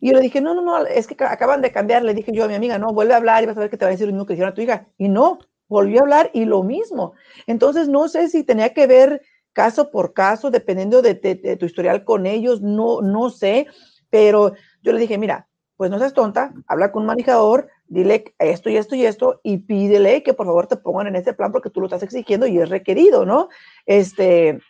Y 0.00 0.08
yo 0.08 0.14
le 0.14 0.22
dije, 0.22 0.40
no, 0.40 0.54
no, 0.54 0.62
no, 0.62 0.86
es 0.86 1.06
que 1.06 1.16
acaban 1.24 1.60
de 1.60 1.72
cambiar. 1.72 2.02
Le 2.02 2.14
dije 2.14 2.32
yo 2.32 2.44
a 2.44 2.48
mi 2.48 2.54
amiga, 2.54 2.78
no, 2.78 2.92
vuelve 2.92 3.12
a 3.12 3.18
hablar 3.18 3.42
y 3.42 3.46
vas 3.46 3.56
a 3.56 3.60
ver 3.60 3.70
que 3.70 3.76
te 3.76 3.84
va 3.84 3.90
a 3.90 3.92
decir 3.92 4.06
lo 4.06 4.12
mismo 4.12 4.26
que 4.26 4.32
dijeron 4.32 4.52
a 4.52 4.54
tu 4.54 4.62
hija. 4.62 4.86
Y 4.96 5.08
no, 5.08 5.38
volvió 5.68 6.00
a 6.00 6.02
hablar 6.02 6.30
y 6.32 6.46
lo 6.46 6.62
mismo. 6.62 7.12
Entonces, 7.46 7.88
no 7.88 8.08
sé 8.08 8.28
si 8.28 8.42
tenía 8.42 8.72
que 8.72 8.86
ver 8.86 9.22
caso 9.52 9.90
por 9.90 10.14
caso, 10.14 10.50
dependiendo 10.50 11.02
de, 11.02 11.14
de 11.14 11.56
tu 11.56 11.66
historial 11.66 12.04
con 12.04 12.24
ellos, 12.26 12.62
no, 12.62 13.02
no 13.02 13.30
sé, 13.30 13.66
pero 14.08 14.54
yo 14.82 14.92
le 14.92 15.00
dije, 15.00 15.18
mira, 15.18 15.48
pues 15.76 15.90
no 15.90 15.98
seas 15.98 16.14
tonta, 16.14 16.52
habla 16.66 16.92
con 16.92 17.02
un 17.02 17.08
manejador, 17.08 17.68
dile 17.90 18.32
esto 18.38 18.70
y 18.70 18.76
esto 18.76 18.94
y 18.94 19.04
esto 19.04 19.40
y 19.42 19.58
pídele 19.58 20.22
que 20.22 20.32
por 20.32 20.46
favor 20.46 20.68
te 20.68 20.76
pongan 20.76 21.08
en 21.08 21.16
ese 21.16 21.34
plan 21.34 21.50
porque 21.50 21.70
tú 21.70 21.80
lo 21.80 21.86
estás 21.86 22.04
exigiendo 22.04 22.46
y 22.46 22.58
es 22.58 22.68
requerido, 22.68 23.26
¿no? 23.26 23.48
Este, 23.84 24.60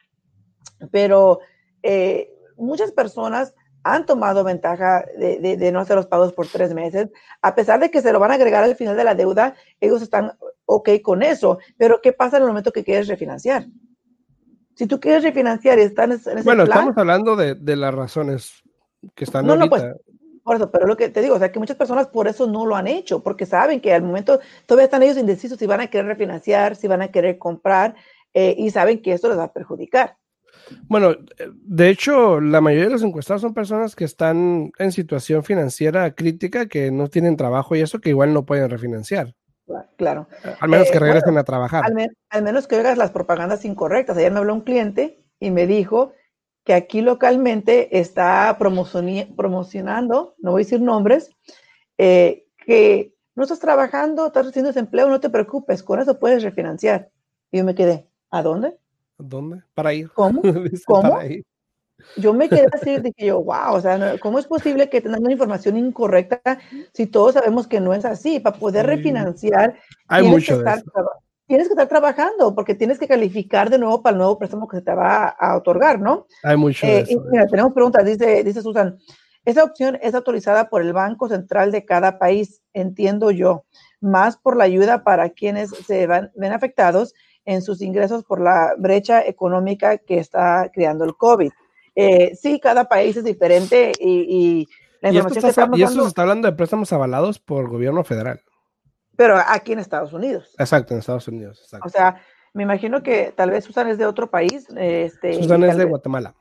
pero 0.91 1.41
eh, 1.83 2.33
muchas 2.57 2.93
personas 2.93 3.55
han 3.83 4.07
tomado 4.07 4.43
ventaja 4.43 5.05
de, 5.17 5.71
no 5.71 5.81
hacer 5.81 5.97
los 5.97 6.07
pagos 6.07 6.33
por 6.33 6.47
tres 6.47 6.75
meses, 6.75 7.09
a 7.43 7.55
pesar 7.55 7.79
de 7.79 7.91
que 7.91 8.03
se 8.03 8.13
lo 8.13 8.21
van 8.21 8.31
a 8.31 8.35
agregar 8.35 8.65
al 8.65 8.75
final 8.75 8.97
de 8.97 9.05
la 9.05 9.15
deuda, 9.15 9.55
ellos 9.81 10.03
están 10.03 10.33
ok 10.65 10.89
con 11.03 11.23
eso, 11.23 11.59
pero 11.77 12.01
¿qué 12.03 12.13
pasa 12.13 12.39
en 12.39 12.43
el 12.45 12.49
momento 12.49 12.73
que 12.73 12.85
quieres 12.85 13.07
refinanciar? 13.07 13.67
Si 14.75 14.87
tú 14.87 14.99
quieres 14.99 15.23
refinanciar 15.23 15.79
y 15.79 15.83
están 15.83 16.13
en 16.13 16.19
ese 16.19 16.43
Bueno, 16.43 16.65
estamos 16.65 16.97
hablando 16.97 17.37
de, 17.37 17.77
las 17.77 17.95
razones 17.95 18.63
que 19.15 19.25
están 19.25 19.47
no, 19.47 19.53
ahorita. 19.53 19.77
No, 19.77 19.83
pues, 19.83 20.20
por 20.43 20.57
eso, 20.57 20.71
pero 20.71 20.87
lo 20.87 20.97
que 20.97 21.09
te 21.09 21.23
digo, 21.23 21.35
o 21.35 21.39
sea, 21.39 21.53
que 21.53 21.59
muchas 21.59 21.77
personas 21.77 22.09
por 22.09 22.29
eso 22.29 22.47
no 22.47 22.67
lo 22.67 22.77
han 22.77 22.87
hecho, 22.87 23.23
porque 23.23 23.47
saben 23.47 23.81
que 23.81 23.93
al 23.93 24.03
momento 24.03 24.41
todavía 24.67 24.85
están 24.85 25.03
ellos 25.03 25.19
indecisos 25.19 25.59
si 25.59 25.67
van 25.67 25.81
a 25.81 25.89
querer 25.89 26.07
refinanciar, 26.07 26.77
si 26.77 26.89
van 26.89 27.03
a 27.03 27.09
querer 27.09 27.39
comprar, 27.39 27.95
eh, 28.35 28.55
y 28.57 28.71
saben 28.71 29.03
que 29.03 29.13
esto 29.13 29.29
les 29.29 29.39
va 29.39 29.45
a 29.45 29.53
perjudicar. 29.53 30.17
Bueno, 30.89 31.17
de 31.53 31.89
hecho, 31.89 32.41
la 32.41 32.61
mayoría 32.61 32.87
de 32.87 32.93
los 32.93 33.03
encuestados 33.03 33.43
son 33.43 33.55
personas 33.55 33.97
que 33.97 34.05
están 34.05 34.73
en 34.79 34.93
situación 34.93 35.43
financiera 35.45 36.15
crítica, 36.15 36.67
que 36.67 36.91
no 36.91 37.09
tienen 37.09 37.37
trabajo 37.37 37.75
y 37.75 37.81
eso, 37.81 38.01
que 38.01 38.11
igual 38.11 38.33
no 38.33 38.45
pueden 38.45 38.71
refinanciar. 38.71 39.35
Claro. 39.97 40.29
Al 40.61 40.69
menos 40.69 40.91
que 40.91 40.97
eh, 40.97 41.01
regresen 41.01 41.39
a 41.39 41.45
trabajar. 41.45 41.85
Al, 41.85 42.11
al, 42.31 42.43
menos 42.43 42.67
que 42.67 42.77
oigas 42.77 42.99
las 42.99 43.11
propagandas 43.11 43.65
incorrectas. 43.65 44.17
Ayer 44.17 44.33
me 44.33 44.39
habló 44.39 44.55
un 44.55 44.63
cliente 44.63 45.23
y 45.39 45.51
me 45.51 45.67
dijo 45.67 46.13
que 46.65 46.75
aquí 46.75 47.01
localmente 47.01 47.99
está 47.99 48.57
promocionando, 48.59 50.35
no 50.39 50.51
voy 50.53 50.63
a 50.63 50.65
decir 50.65 50.81
nombres, 50.81 51.31
eh, 51.99 52.47
que 52.59 53.15
no 53.35 53.45
estás 53.45 53.61
trabajando, 53.61 54.27
estás 54.27 54.47
recibiendo 54.47 54.69
desempleo, 54.69 55.09
no 55.09 55.21
te 55.21 55.31
preocupes, 55.31 55.83
con 55.83 56.01
eso 56.01 56.19
puedes 56.19 56.43
refinanciar. 56.43 57.11
Y 57.51 57.59
yo 57.59 57.65
me 57.65 57.75
quedé, 57.75 58.07
¿a 58.31 58.43
dónde? 58.43 58.77
¿A 59.19 59.23
dónde? 59.23 59.63
Para 59.75 59.95
ir. 59.95 60.11
¿Cómo? 60.13 60.43
¿Cómo? 60.87 61.19
Yo 62.17 62.33
me 62.33 62.49
quedé 62.49 62.67
así, 62.73 62.99
dije 63.03 63.27
yo, 63.27 63.43
wow, 63.43 63.75
o 63.75 63.81
sea, 63.81 64.19
¿cómo 64.19 64.39
es 64.39 64.47
posible 64.47 64.89
que 64.89 65.01
tengan 65.01 65.23
una 65.23 65.33
información 65.33 65.77
incorrecta 65.77 66.41
si 66.93 67.07
todos 67.07 67.35
sabemos 67.35 67.67
que 67.67 67.81
no 67.81 67.93
es 67.95 68.05
así? 68.05 68.41
Para 68.41 68.59
poder 68.59 68.87
refinanciar, 68.87 69.79
hay 70.09 70.27
mucho 70.27 70.59
de 70.59 70.71
eso 70.71 70.85
tienes 71.51 71.67
que 71.67 71.73
estar 71.73 71.89
trabajando 71.89 72.55
porque 72.55 72.77
tienes 72.77 72.97
que 72.97 73.09
calificar 73.09 73.71
de 73.71 73.79
nuevo 73.79 74.03
para 74.03 74.13
el 74.13 74.19
nuevo 74.19 74.39
préstamo 74.39 74.69
que 74.69 74.77
se 74.77 74.83
te 74.83 74.95
va 74.95 75.27
a, 75.27 75.57
otorgar, 75.57 76.01
¿no? 76.01 76.29
Hay 76.45 76.57
mucho 76.57 76.87
eh, 76.87 77.01
eso. 77.01 77.21
mira, 77.29 77.45
tenemos 77.49 77.73
preguntas, 77.73 78.05
dice, 78.05 78.45
dice 78.45 78.63
Susan. 78.63 78.97
Esa 79.45 79.65
opción 79.65 79.99
es 80.01 80.15
autorizada 80.15 80.69
por 80.69 80.81
el 80.81 80.93
Banco 80.93 81.29
Central 81.29 81.73
de 81.73 81.85
cada 81.85 82.21
país, 82.21 82.63
entiendo 82.73 83.33
yo, 83.33 83.65
más 84.01 84.37
por 84.37 84.57
la 84.57 84.63
ayuda 84.63 85.03
para 85.03 85.31
quienes 85.31 85.71
se 85.71 86.07
van, 86.07 86.31
ven 86.37 86.53
afectados 86.53 87.15
en 87.45 87.63
sus 87.63 87.83
ingresos 87.83 88.23
por 88.23 88.41
la 88.41 88.75
brecha 88.79 89.27
económica 89.27 89.99
que 89.99 90.19
está 90.19 90.71
creando 90.73 91.05
el 91.05 91.17
COVID. 91.17 91.51
Eh, 91.97 92.37
sí, 92.41 92.61
cada 92.61 92.85
país 92.85 93.17
es 93.17 93.25
diferente 93.25 93.91
y, 93.99 94.69
la 95.01 95.09
información 95.09 95.47
y 95.47 95.49
esto, 95.49 95.63
está, 95.63 95.77
y 95.77 95.83
esto 95.83 96.03
se 96.03 96.09
está 96.09 96.23
hablando 96.23 96.47
de 96.47 96.57
préstamos 96.57 96.93
avalados 96.93 97.41
por 97.41 97.69
gobierno 97.69 98.05
federal 98.05 98.41
pero 99.21 99.37
aquí 99.37 99.75
en 99.75 99.81
Estados 99.81 100.15
Unidos. 100.15 100.55
Exacto, 100.59 100.95
en 100.95 101.01
Estados 101.01 101.29
Unidos. 101.29 101.69
O 101.85 101.91
sea, 101.91 102.23
me 102.55 102.63
imagino 102.63 103.03
que 103.03 103.35
tal 103.37 103.51
vez 103.51 103.67
Susan 103.67 103.87
es 103.89 103.99
de 103.99 104.07
otro 104.07 104.31
país. 104.31 104.67
Este, 104.75 105.35
Susan 105.35 105.63
es 105.65 105.77
de 105.77 105.85
Guatemala. 105.85 106.35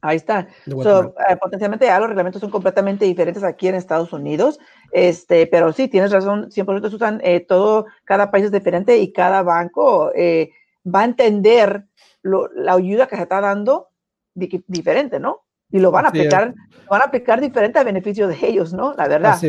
Ahí 0.00 0.18
está. 0.18 0.46
Eh, 0.64 1.36
potencialmente 1.40 1.86
ya 1.86 1.98
los 1.98 2.06
reglamentos 2.06 2.40
son 2.40 2.52
completamente 2.52 3.06
diferentes 3.06 3.42
aquí 3.42 3.66
en 3.66 3.74
Estados 3.74 4.12
Unidos, 4.12 4.60
este, 4.92 5.48
pero 5.48 5.72
sí, 5.72 5.88
tienes 5.88 6.12
razón, 6.12 6.48
100% 6.52 6.90
Susan, 6.90 7.20
eh, 7.24 7.40
todo, 7.40 7.86
cada 8.04 8.30
país 8.30 8.44
es 8.44 8.52
diferente 8.52 8.98
y 8.98 9.12
cada 9.12 9.42
banco 9.42 10.12
eh, 10.14 10.50
va 10.86 11.00
a 11.00 11.06
entender 11.06 11.86
la 12.22 12.74
ayuda 12.74 13.08
que 13.08 13.16
se 13.16 13.22
está 13.22 13.40
dando 13.40 13.88
diferente, 14.36 15.18
¿no? 15.18 15.40
Y 15.72 15.80
lo 15.80 15.90
van 15.90 16.04
a 16.04 16.08
aplicar, 16.08 16.54
van 16.88 17.00
a 17.00 17.04
aplicar 17.04 17.40
diferente 17.40 17.78
a 17.78 17.82
beneficio 17.82 18.28
de 18.28 18.36
ellos, 18.42 18.72
¿no? 18.72 18.94
La 18.94 19.08
verdad. 19.08 19.40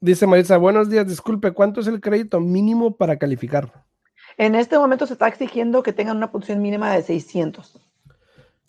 dice 0.00 0.26
Marisa, 0.26 0.56
buenos 0.56 0.88
días, 0.88 1.06
disculpe, 1.06 1.50
¿cuánto 1.50 1.80
es 1.80 1.88
el 1.88 2.00
crédito 2.00 2.40
mínimo 2.40 2.96
para 2.96 3.18
calificar? 3.18 3.72
En 4.38 4.54
este 4.54 4.78
momento 4.78 5.06
se 5.06 5.14
está 5.14 5.26
exigiendo 5.26 5.82
que 5.82 5.92
tengan 5.92 6.16
una 6.16 6.30
puntuación 6.30 6.62
mínima 6.62 6.94
de 6.94 7.02
600. 7.02 7.89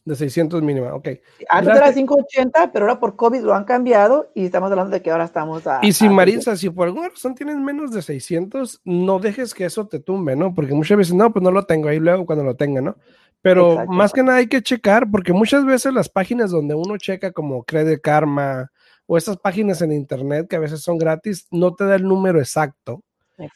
De 0.04 0.16
600 0.16 0.64
mínima, 0.64 0.96
ok. 0.96 1.10
Antes 1.48 1.76
era 1.76 1.94
580, 1.94 2.72
pero 2.72 2.86
ahora 2.86 3.00
por 3.00 3.16
COVID 3.16 3.42
lo 3.42 3.54
han 3.54 3.66
cambiado 3.66 4.32
y 4.34 4.46
estamos 4.46 4.72
hablando 4.72 4.92
de 4.92 5.02
que 5.04 5.12
ahora 5.12 5.26
estamos 5.26 5.68
a... 5.68 5.80
Y 5.84 5.94
si 5.94 6.10
Marisa, 6.10 6.56
si 6.56 6.72
por 6.72 6.88
alguna 6.88 7.10
razón 7.10 7.36
tienes 7.36 7.58
menos 7.58 7.92
de 7.92 8.02
600, 8.02 8.82
no 8.84 9.20
dejes 9.20 9.54
que 9.54 9.66
eso 9.66 9.88
te 9.88 10.00
tumbe, 10.00 10.36
¿no? 10.36 10.56
Porque 10.56 10.74
muchas 10.74 10.98
veces, 10.98 11.14
no, 11.14 11.32
pues 11.32 11.44
no 11.44 11.52
lo 11.52 11.66
tengo 11.66 11.88
ahí 11.88 12.00
luego 12.00 12.26
cuando 12.26 12.44
lo 12.44 12.56
tenga, 12.56 12.82
¿no? 12.82 12.96
Pero 13.42 13.86
más 13.88 14.12
que 14.12 14.24
nada 14.24 14.38
hay 14.38 14.48
que 14.48 14.62
checar, 14.62 15.10
porque 15.10 15.34
muchas 15.34 15.66
veces 15.66 15.94
las 15.94 16.10
páginas 16.10 16.52
donde 16.52 16.76
uno 16.76 16.98
checa 16.98 17.32
como 17.32 17.64
Credit 17.64 18.00
Karma 18.00 18.72
o 19.08 19.18
esas 19.18 19.38
páginas 19.38 19.82
en 19.82 19.92
internet 19.92 20.48
que 20.48 20.56
a 20.56 20.60
veces 20.60 20.82
son 20.82 20.98
gratis, 20.98 21.48
no 21.52 21.74
te 21.74 21.86
da 21.86 21.96
el 21.96 22.04
número 22.04 22.40
exacto. 22.40 23.04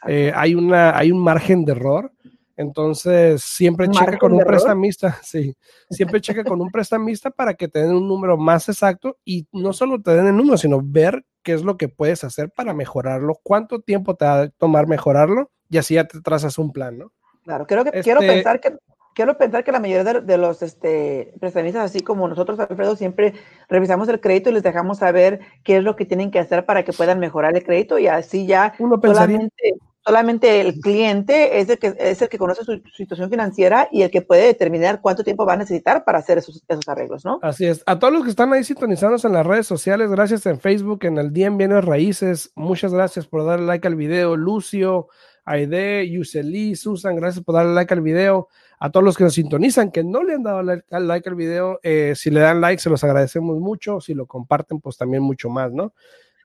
Eh, 0.07 0.31
hay, 0.35 0.55
una, 0.55 0.97
hay 0.97 1.11
un 1.11 1.19
margen 1.19 1.65
de 1.65 1.73
error. 1.73 2.11
Entonces, 2.57 3.43
siempre 3.43 3.89
checa 3.89 4.17
con 4.17 4.33
un 4.33 4.39
prestamista, 4.39 5.19
sí, 5.21 5.55
siempre 5.89 6.21
checa 6.21 6.43
con 6.43 6.62
un 6.62 6.71
prestamista 6.71 7.29
para 7.29 7.53
que 7.53 7.67
te 7.67 7.79
den 7.79 7.95
un 7.95 8.07
número 8.07 8.38
más 8.38 8.69
exacto 8.69 9.17
y 9.25 9.47
no 9.51 9.74
solo 9.74 10.01
te 10.01 10.12
den 10.12 10.27
el 10.27 10.38
número, 10.38 10.57
sino 10.57 10.79
ver 10.81 11.25
qué 11.43 11.53
es 11.53 11.63
lo 11.63 11.77
que 11.77 11.89
puedes 11.89 12.24
hacer 12.24 12.50
para 12.50 12.74
mejorarlo, 12.74 13.39
cuánto 13.43 13.81
tiempo 13.81 14.15
te 14.15 14.25
va 14.25 14.41
a 14.43 14.50
tomar 14.50 14.88
mejorarlo 14.88 15.51
y 15.69 15.77
así 15.77 15.95
ya 15.95 16.05
te 16.05 16.21
trazas 16.21 16.57
un 16.57 16.71
plan, 16.71 16.97
¿no? 16.97 17.12
Claro, 17.43 17.67
creo 17.67 17.83
que 17.83 17.91
quiero 18.01 18.21
este 18.21 18.33
pensar 18.33 18.59
que 18.59 18.75
quiero 19.15 19.38
pensar 19.38 19.63
que 19.63 19.71
la 19.71 19.79
mayoría 19.79 20.21
de, 20.21 20.38
los 20.38 20.62
este, 20.62 21.33
prestamistas, 21.39 21.85
así 21.85 22.01
como 22.01 22.27
nosotros, 22.27 22.59
Alfredo, 22.59 22.95
siempre 22.95 23.33
revisamos 23.69 24.09
el 24.09 24.19
crédito 24.19 24.50
y 24.50 24.53
les 24.53 24.63
dejamos 24.63 25.00
saber 25.00 25.39
qué 25.63 25.77
es 25.77 25.83
lo 25.83 25.95
que 25.95 26.05
tienen 26.05 26.29
que 26.29 26.39
hacer 26.39 26.65
para 26.65 26.83
que 26.83 26.93
puedan 26.93 27.19
mejorar 27.19 27.55
el 27.55 27.63
crédito 27.63 27.97
y 27.97 28.07
así 28.07 28.45
ya 28.45 28.74
Uno 28.77 29.00
solamente, 29.01 29.75
solamente 30.05 30.62
el 30.62 30.79
cliente 30.79 31.59
es 31.59 31.69
el, 31.69 31.79
que, 31.79 31.95
es 31.97 32.21
el 32.21 32.29
que 32.29 32.38
conoce 32.38 32.63
su, 32.63 32.79
situación 32.95 33.29
financiera 33.29 33.89
y 33.91 34.03
el 34.03 34.12
que 34.12 34.21
puede 34.21 34.45
determinar 34.45 35.01
cuánto 35.01 35.24
tiempo 35.24 35.45
va 35.45 35.53
a 35.53 35.57
necesitar 35.57 36.03
para 36.05 36.19
hacer 36.19 36.38
esos, 36.38 36.63
esos 36.67 36.88
arreglos, 36.88 37.25
¿no? 37.25 37.39
Así 37.41 37.65
es. 37.65 37.81
A 37.85 37.97
todos 37.97 38.13
los 38.13 38.24
que 38.24 38.29
están 38.29 38.53
ahí 38.53 38.63
sintonizados 38.63 39.25
en 39.25 39.33
las 39.33 39.45
redes 39.45 39.65
sociales, 39.65 40.12
gracias 40.12 40.45
en 40.45 40.59
Facebook, 40.59 41.05
en 41.05 41.17
el 41.17 41.33
Día 41.33 41.47
en 41.47 41.57
Bienes 41.57 41.83
Raíces, 41.83 42.51
muchas 42.55 42.93
gracias 42.93 43.25
por 43.25 43.45
darle 43.45 43.65
like 43.65 43.88
al 43.88 43.95
video, 43.95 44.35
Lucio, 44.35 45.07
Aide, 45.43 46.07
Yuseli, 46.09 46.75
Susan, 46.75 47.15
gracias 47.15 47.43
por 47.43 47.55
darle 47.55 47.74
like 47.74 47.93
al 47.93 48.01
video 48.01 48.47
a 48.79 48.91
todos 48.91 49.03
los 49.03 49.17
que 49.17 49.24
nos 49.24 49.33
sintonizan, 49.33 49.91
que 49.91 50.03
no 50.03 50.24
le 50.24 50.35
han 50.35 50.43
dado 50.43 50.62
like, 50.62 51.29
al 51.29 51.35
video, 51.35 51.79
eh, 51.81 52.13
si 52.15 52.29
le 52.29 52.41
dan 52.41 52.62
like, 52.62 52.81
se 52.81 52.89
los 52.89 53.03
agradecemos 53.03 53.57
mucho. 53.59 54.01
Si 54.01 54.13
lo 54.13 54.25
comparten, 54.25 54.81
pues 54.81 54.97
también 54.97 55.24
mucho 55.24 55.50
más, 55.50 55.71
¿no? 55.71 55.93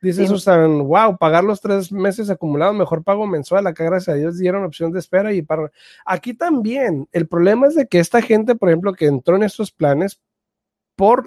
Dice 0.02 0.26
Susan, 0.26 0.84
wow, 0.84 1.18
pagar 1.18 1.44
los 1.44 1.60
tres 1.60 1.92
meses 1.92 2.30
acumulados, 2.30 2.74
mejor 2.74 3.04
pago 3.04 3.26
mensual. 3.26 3.66
Acá, 3.66 3.84
gracias 3.84 4.14
a 4.14 4.18
Dios, 4.18 4.38
dieron 4.38 4.64
opción 4.64 4.92
de 4.92 4.98
espera 4.98 5.32
y 5.34 5.42
para. 5.42 5.70
Aquí 6.06 6.32
también, 6.32 7.06
el 7.12 7.28
problema 7.28 7.66
es 7.66 7.74
de 7.74 7.86
que 7.86 7.98
esta 7.98 8.22
gente, 8.22 8.54
por 8.54 8.70
ejemplo, 8.70 8.94
que 8.94 9.06
entró 9.06 9.36
en 9.36 9.42
estos 9.42 9.72
planes, 9.72 10.20
por 10.96 11.26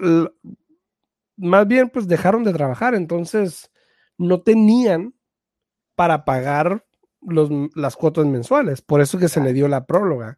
más 1.36 1.68
bien, 1.68 1.88
pues 1.88 2.08
dejaron 2.08 2.42
de 2.42 2.52
trabajar, 2.52 2.94
entonces 2.94 3.70
no 4.18 4.40
tenían 4.40 5.14
para 5.94 6.24
pagar 6.24 6.84
los, 7.20 7.50
las 7.74 7.96
cuotas 7.96 8.26
mensuales. 8.26 8.82
Por 8.82 9.00
eso 9.00 9.18
que 9.18 9.28
se 9.28 9.40
le 9.40 9.52
dio 9.52 9.68
la 9.68 9.86
próloga. 9.86 10.36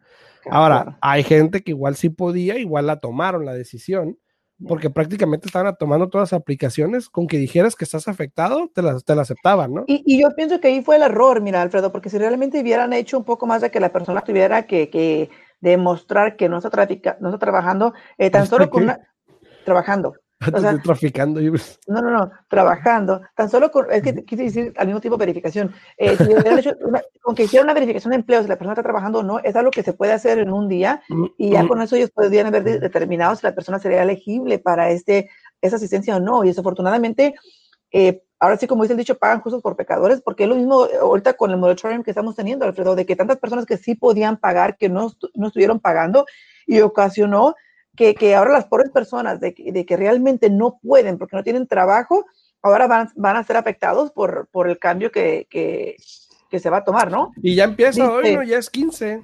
Ahora, 0.51 0.99
hay 1.01 1.25
gente 1.25 1.63
que 1.63 1.73
igual 1.73 1.97
sí 1.97 2.09
podía, 2.09 2.57
igual 2.59 2.87
la 2.87 3.01
tomaron 3.01 3.45
la 3.45 3.55
decisión, 3.55 4.19
porque 4.65 4.91
prácticamente 4.91 5.49
estaban 5.49 5.75
tomando 5.79 6.09
todas 6.09 6.33
las 6.33 6.41
aplicaciones, 6.41 7.09
con 7.09 7.27
que 7.27 7.37
dijeras 7.37 7.77
que 7.77 7.85
estás 7.85 8.09
afectado, 8.09 8.71
te 8.75 8.83
la, 8.83 8.99
te 9.01 9.15
la 9.15 9.23
aceptaban, 9.23 9.75
¿no? 9.75 9.85
Y, 9.87 10.21
yo 10.21 10.35
pienso 10.35 10.61
que 10.61 10.69
ahí 10.69 10.83
fue 10.83 10.97
el 10.97 11.03
error, 11.03 11.41
mira, 11.41 11.61
Alfredo, 11.61 11.93
porque 11.93 12.09
si 12.09 12.19
realmente 12.19 12.61
hubieran 12.61 12.93
hecho 12.93 13.19
un 13.19 13.25
poco 13.25 13.47
más 13.47 13.61
de 13.61 13.71
que 13.71 13.81
la 13.81 13.93
persona 13.93 14.23
tuviera 14.23 14.67
que, 14.67 14.89
que 14.89 15.31
demostrar 15.61 16.37
que 16.37 16.49
no 16.49 16.59
está, 16.59 16.71
no 17.21 17.29
está 17.29 17.39
trabajando, 17.39 17.93
eh, 18.19 18.31
tan 18.31 18.47
solo 18.47 18.71
con 18.71 18.85
una, 18.85 19.01
trabajando, 19.65 20.15
traficando. 20.85 21.41
No, 21.41 22.03
no, 22.03 22.11
no, 22.11 22.31
trabajando. 22.49 23.23
Tan 23.35 23.49
solo 23.49 23.71
con, 23.71 23.91
es 23.91 24.03
que 24.03 24.25
quise 24.25 24.45
decir 24.45 24.75
al 24.77 24.87
mismo 24.87 25.01
tiempo 25.01 25.17
verificación. 25.17 25.73
Eh, 25.99 26.17
si 26.17 26.25
hecho 26.59 26.77
una, 26.81 27.03
aunque 27.25 27.45
hiciera 27.45 27.65
una 27.65 27.73
verificación 27.73 28.11
de 28.11 28.17
empleo, 28.17 28.43
si 28.43 28.49
la 28.49 28.57
persona 28.57 28.75
está 28.75 28.83
trabajando 28.83 29.21
o 29.21 29.23
no, 29.23 29.39
es 29.39 29.57
algo 29.57 29.71
que 29.71 29.83
se 29.83 29.95
puede 29.95 30.13
hacer 30.13 30.39
en 30.39 30.53
un 30.53 30.69
día 30.69 31.03
mm, 31.09 31.25
y 31.39 31.51
ya 31.51 31.63
mm. 31.63 31.69
con 31.69 31.81
eso 31.81 31.97
ellos 31.97 32.11
podrían 32.11 32.47
haber 32.47 32.65
determinado 32.65 33.35
si 33.35 33.47
la 33.47 33.55
persona 33.55 33.79
sería 33.79 34.03
elegible 34.03 34.59
para 34.59 34.91
este, 34.91 35.31
esa 35.63 35.77
asistencia 35.77 36.17
o 36.17 36.21
no. 36.21 36.45
Y 36.45 36.49
desafortunadamente, 36.49 37.35
eh, 37.93 38.23
ahora 38.39 38.59
sí, 38.59 38.67
como 38.67 38.83
dice 38.83 38.93
el 38.93 38.99
dicho, 38.99 39.17
pagan 39.17 39.41
justos 39.41 39.63
por 39.63 39.77
pecadores, 39.77 40.21
porque 40.21 40.43
es 40.43 40.49
lo 40.51 40.57
mismo 40.57 40.87
ahorita 41.01 41.35
con 41.35 41.51
el 41.51 41.57
moratorium 41.57 42.03
que 42.03 42.11
estamos 42.11 42.37
teniendo, 42.37 42.67
Alfredo, 42.67 42.95
de 42.95 43.07
que 43.07 43.17
tantas 43.17 43.39
personas 43.39 43.65
que 43.65 43.79
sí 43.79 43.95
podían 43.95 44.37
pagar, 44.37 44.77
que 44.77 44.91
no, 44.91 45.13
no 45.35 45.47
estuvieron 45.47 45.81
pagando 45.81 46.27
y 46.67 46.81
ocasionó 46.81 47.55
que, 47.97 48.15
que 48.15 48.35
ahora 48.35 48.53
las 48.53 48.67
pobres 48.67 48.91
personas 48.91 49.41
de, 49.41 49.55
de, 49.57 49.87
que 49.87 49.97
realmente 49.97 50.51
no 50.51 50.79
pueden 50.83 51.19
porque 51.19 51.37
no 51.37 51.43
tienen 51.43 51.67
trabajo, 51.67 52.27
ahora 52.63 52.87
van, 52.87 53.11
van 53.17 53.37
a 53.37 53.45
ser 53.45 53.57
afectados 53.57 54.13
por, 54.13 54.49
por 54.53 54.69
el 54.69 54.79
cambio 54.79 55.11
que, 55.11 55.47
que, 55.51 55.97
que, 56.51 56.61
se 56.61 56.71
va 56.71 56.79
a 56.79 56.85
tomar, 56.85 57.11
¿no? 57.11 57.33
Y 57.43 57.55
ya 57.55 57.65
empieza 57.65 58.11
hoy, 58.11 58.37
¿no? 58.37 58.43
Ya 58.43 58.59
es 58.59 58.71
15. 58.71 59.23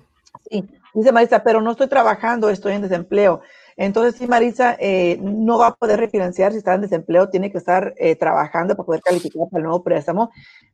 Sí, 0.51 0.65
dice 0.95 1.13
Marisa, 1.13 1.43
pero 1.43 1.61
no 1.61 1.73
estoy 1.73 1.89
trabajando, 1.89 2.49
estoy 2.49 2.75
en 2.75 2.83
desempleo. 2.83 3.43
Entonces, 3.77 4.17
sí, 4.17 4.27
Marisa, 4.27 4.77
eh, 4.79 5.19
no 5.21 5.59
va 5.59 5.69
a 5.69 5.75
poder 5.75 5.99
refinanciar 5.99 6.53
si 6.53 6.59
está 6.59 6.75
en 6.75 6.83
desempleo, 6.83 7.31
tiene 7.31 7.51
que 7.51 7.59
estar 7.59 7.95
eh, 7.97 8.17
trabajando 8.17 8.77
para 8.77 8.87
poder 8.87 9.01
calificar 9.03 9.49
para 9.51 9.61
el 9.61 9.65
nuevo 9.65 9.83
préstamo, 9.83 10.31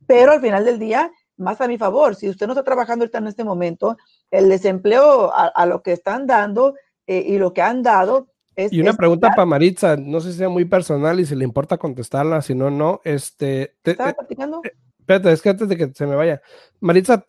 pero 0.07 0.33
al 0.33 0.41
final 0.41 0.65
del 0.65 0.79
día, 0.79 1.13
más 1.37 1.61
a 1.61 1.69
mi 1.69 1.79
favor, 1.79 2.17
si 2.17 2.29
usted 2.29 2.47
no 2.47 2.53
está 2.53 2.65
trabajando 2.65 3.05
ahorita 3.05 3.19
en 3.19 3.29
este 3.29 3.45
momento, 3.45 3.97
el 4.31 4.49
desempleo 4.49 5.33
a, 5.33 5.47
a 5.47 5.67
lo 5.67 5.83
que 5.83 5.93
están 5.93 6.27
dando 6.27 6.75
eh, 7.09 7.25
y 7.27 7.39
lo 7.39 7.55
que 7.55 7.63
han 7.63 7.83
dado 7.83 8.29
es... 8.55 8.71
Y 8.71 8.81
una 8.81 8.93
pregunta 8.93 9.31
para 9.31 9.47
Maritza, 9.47 9.97
no 9.97 10.21
sé 10.21 10.33
si 10.33 10.39
sea 10.39 10.51
muy 10.51 10.67
personal 10.67 11.19
y 11.19 11.27
si 11.27 11.35
le 11.35 11.45
importa 11.45 11.79
contestarla, 11.79 12.43
si 12.43 12.55
no, 12.55 12.71
no. 12.71 13.01
Este, 13.03 13.77
¿Estaba 13.83 14.13
practicando? 14.13 14.61
Eh, 14.63 14.73
espérate, 15.01 15.33
es 15.33 15.41
que 15.41 15.49
antes 15.49 15.69
de 15.69 15.77
que 15.79 15.91
se 15.95 16.07
me 16.07 16.15
vaya. 16.15 16.43
Maritza, 16.81 17.25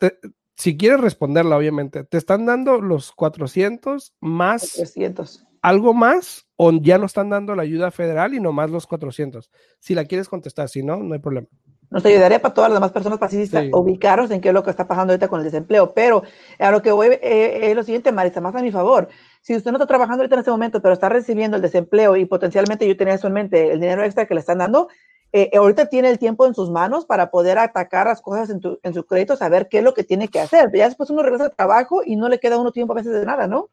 si 0.54 0.76
quieres 0.76 1.00
responderla, 1.00 1.56
obviamente, 1.56 2.04
¿te 2.04 2.18
están 2.18 2.44
dando 2.44 2.82
los 2.82 3.12
400 3.12 4.14
más 4.20 4.72
300. 4.74 5.46
algo 5.62 5.94
más 5.94 6.46
o 6.56 6.72
ya 6.72 6.98
no 6.98 7.06
están 7.06 7.30
dando 7.30 7.56
la 7.56 7.62
ayuda 7.62 7.90
federal 7.90 8.34
y 8.34 8.40
nomás 8.40 8.70
los 8.70 8.86
400? 8.86 9.50
Si 9.78 9.94
la 9.94 10.04
quieres 10.04 10.28
contestar, 10.28 10.68
si 10.68 10.82
no, 10.82 10.98
no 10.98 11.14
hay 11.14 11.20
problema 11.20 11.48
nos 11.90 12.04
ayudaría 12.06 12.40
para 12.40 12.54
todas 12.54 12.70
las 12.70 12.76
demás 12.76 12.92
personas 12.92 13.18
para 13.18 13.30
sí. 13.30 13.48
ubicarnos 13.72 14.30
en 14.30 14.40
qué 14.40 14.48
es 14.48 14.54
lo 14.54 14.62
que 14.62 14.70
está 14.70 14.86
pasando 14.86 15.12
ahorita 15.12 15.28
con 15.28 15.40
el 15.40 15.44
desempleo. 15.44 15.92
Pero 15.92 16.22
a 16.58 16.70
lo 16.70 16.80
que 16.82 16.92
voy 16.92 17.08
eh, 17.20 17.70
es 17.70 17.74
lo 17.74 17.82
siguiente, 17.82 18.12
Marisa, 18.12 18.40
más 18.40 18.54
a 18.54 18.62
mi 18.62 18.70
favor. 18.70 19.08
Si 19.40 19.56
usted 19.56 19.72
no 19.72 19.78
está 19.78 19.86
trabajando 19.86 20.22
ahorita 20.22 20.36
en 20.36 20.40
este 20.40 20.50
momento, 20.52 20.80
pero 20.80 20.94
está 20.94 21.08
recibiendo 21.08 21.56
el 21.56 21.62
desempleo 21.62 22.16
y 22.16 22.24
potencialmente 22.26 22.86
yo 22.86 22.96
tenía 22.96 23.14
eso 23.14 23.26
en 23.26 23.32
mente, 23.32 23.72
el 23.72 23.80
dinero 23.80 24.04
extra 24.04 24.26
que 24.26 24.34
le 24.34 24.40
están 24.40 24.58
dando, 24.58 24.88
eh, 25.32 25.50
ahorita 25.56 25.86
tiene 25.86 26.10
el 26.10 26.18
tiempo 26.18 26.46
en 26.46 26.54
sus 26.54 26.70
manos 26.70 27.06
para 27.06 27.30
poder 27.30 27.58
atacar 27.58 28.06
las 28.06 28.20
cosas 28.20 28.50
en, 28.50 28.60
tu, 28.60 28.78
en 28.82 28.94
su 28.94 29.04
crédito, 29.04 29.36
saber 29.36 29.68
qué 29.68 29.78
es 29.78 29.84
lo 29.84 29.94
que 29.94 30.04
tiene 30.04 30.28
que 30.28 30.40
hacer. 30.40 30.70
Ya 30.74 30.86
después 30.86 31.10
uno 31.10 31.22
regresa 31.22 31.46
al 31.46 31.56
trabajo 31.56 32.02
y 32.04 32.14
no 32.14 32.28
le 32.28 32.38
queda 32.38 32.58
uno 32.58 32.72
tiempo 32.72 32.92
a 32.92 32.96
veces 32.96 33.12
de 33.12 33.24
nada, 33.24 33.48
¿no? 33.48 33.68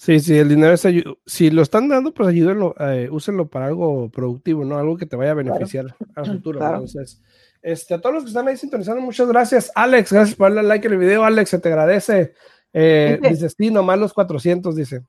Sí, 0.00 0.18
sí, 0.18 0.38
el 0.38 0.48
dinero 0.48 0.72
es 0.72 0.86
si 1.26 1.50
lo 1.50 1.60
están 1.60 1.88
dando, 1.88 2.14
pues 2.14 2.30
ayúdenlo, 2.30 2.74
eh, 2.80 3.10
úsenlo 3.12 3.48
para 3.48 3.66
algo 3.66 4.08
productivo, 4.08 4.64
¿no? 4.64 4.78
Algo 4.78 4.96
que 4.96 5.04
te 5.04 5.14
vaya 5.14 5.32
a 5.32 5.34
beneficiar 5.34 5.94
a 6.14 6.24
futuro. 6.24 6.58
Entonces, 6.64 7.20
este, 7.62 7.94
a 7.94 8.00
todos 8.00 8.14
los 8.14 8.24
que 8.24 8.28
están 8.28 8.48
ahí 8.48 8.56
sintonizando, 8.56 9.02
muchas 9.02 9.28
gracias. 9.28 9.70
Alex, 9.74 10.12
gracias 10.12 10.36
por 10.36 10.54
darle 10.54 10.68
like 10.68 10.88
al 10.88 10.96
video. 10.96 11.24
Alex, 11.24 11.50
se 11.50 11.58
te 11.58 11.68
agradece. 11.68 12.34
Eh, 12.72 13.18
dice, 13.22 13.50
sí, 13.50 13.70
nomás 13.70 13.98
los 13.98 14.12
400, 14.12 14.74
dice. 14.74 15.04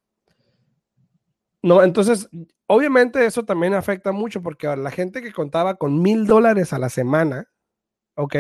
No, 1.64 1.84
entonces, 1.84 2.28
obviamente 2.68 3.26
eso 3.26 3.46
también 3.46 3.74
afecta 3.74 4.12
mucho 4.12 4.42
porque 4.42 4.68
la 4.76 4.92
gente 4.92 5.22
que 5.22 5.32
contaba 5.32 5.76
con 5.76 6.02
mil 6.02 6.26
dólares 6.26 6.74
a 6.74 6.80
la 6.80 6.90
semana, 6.90 7.48
¿ok? 8.16 8.36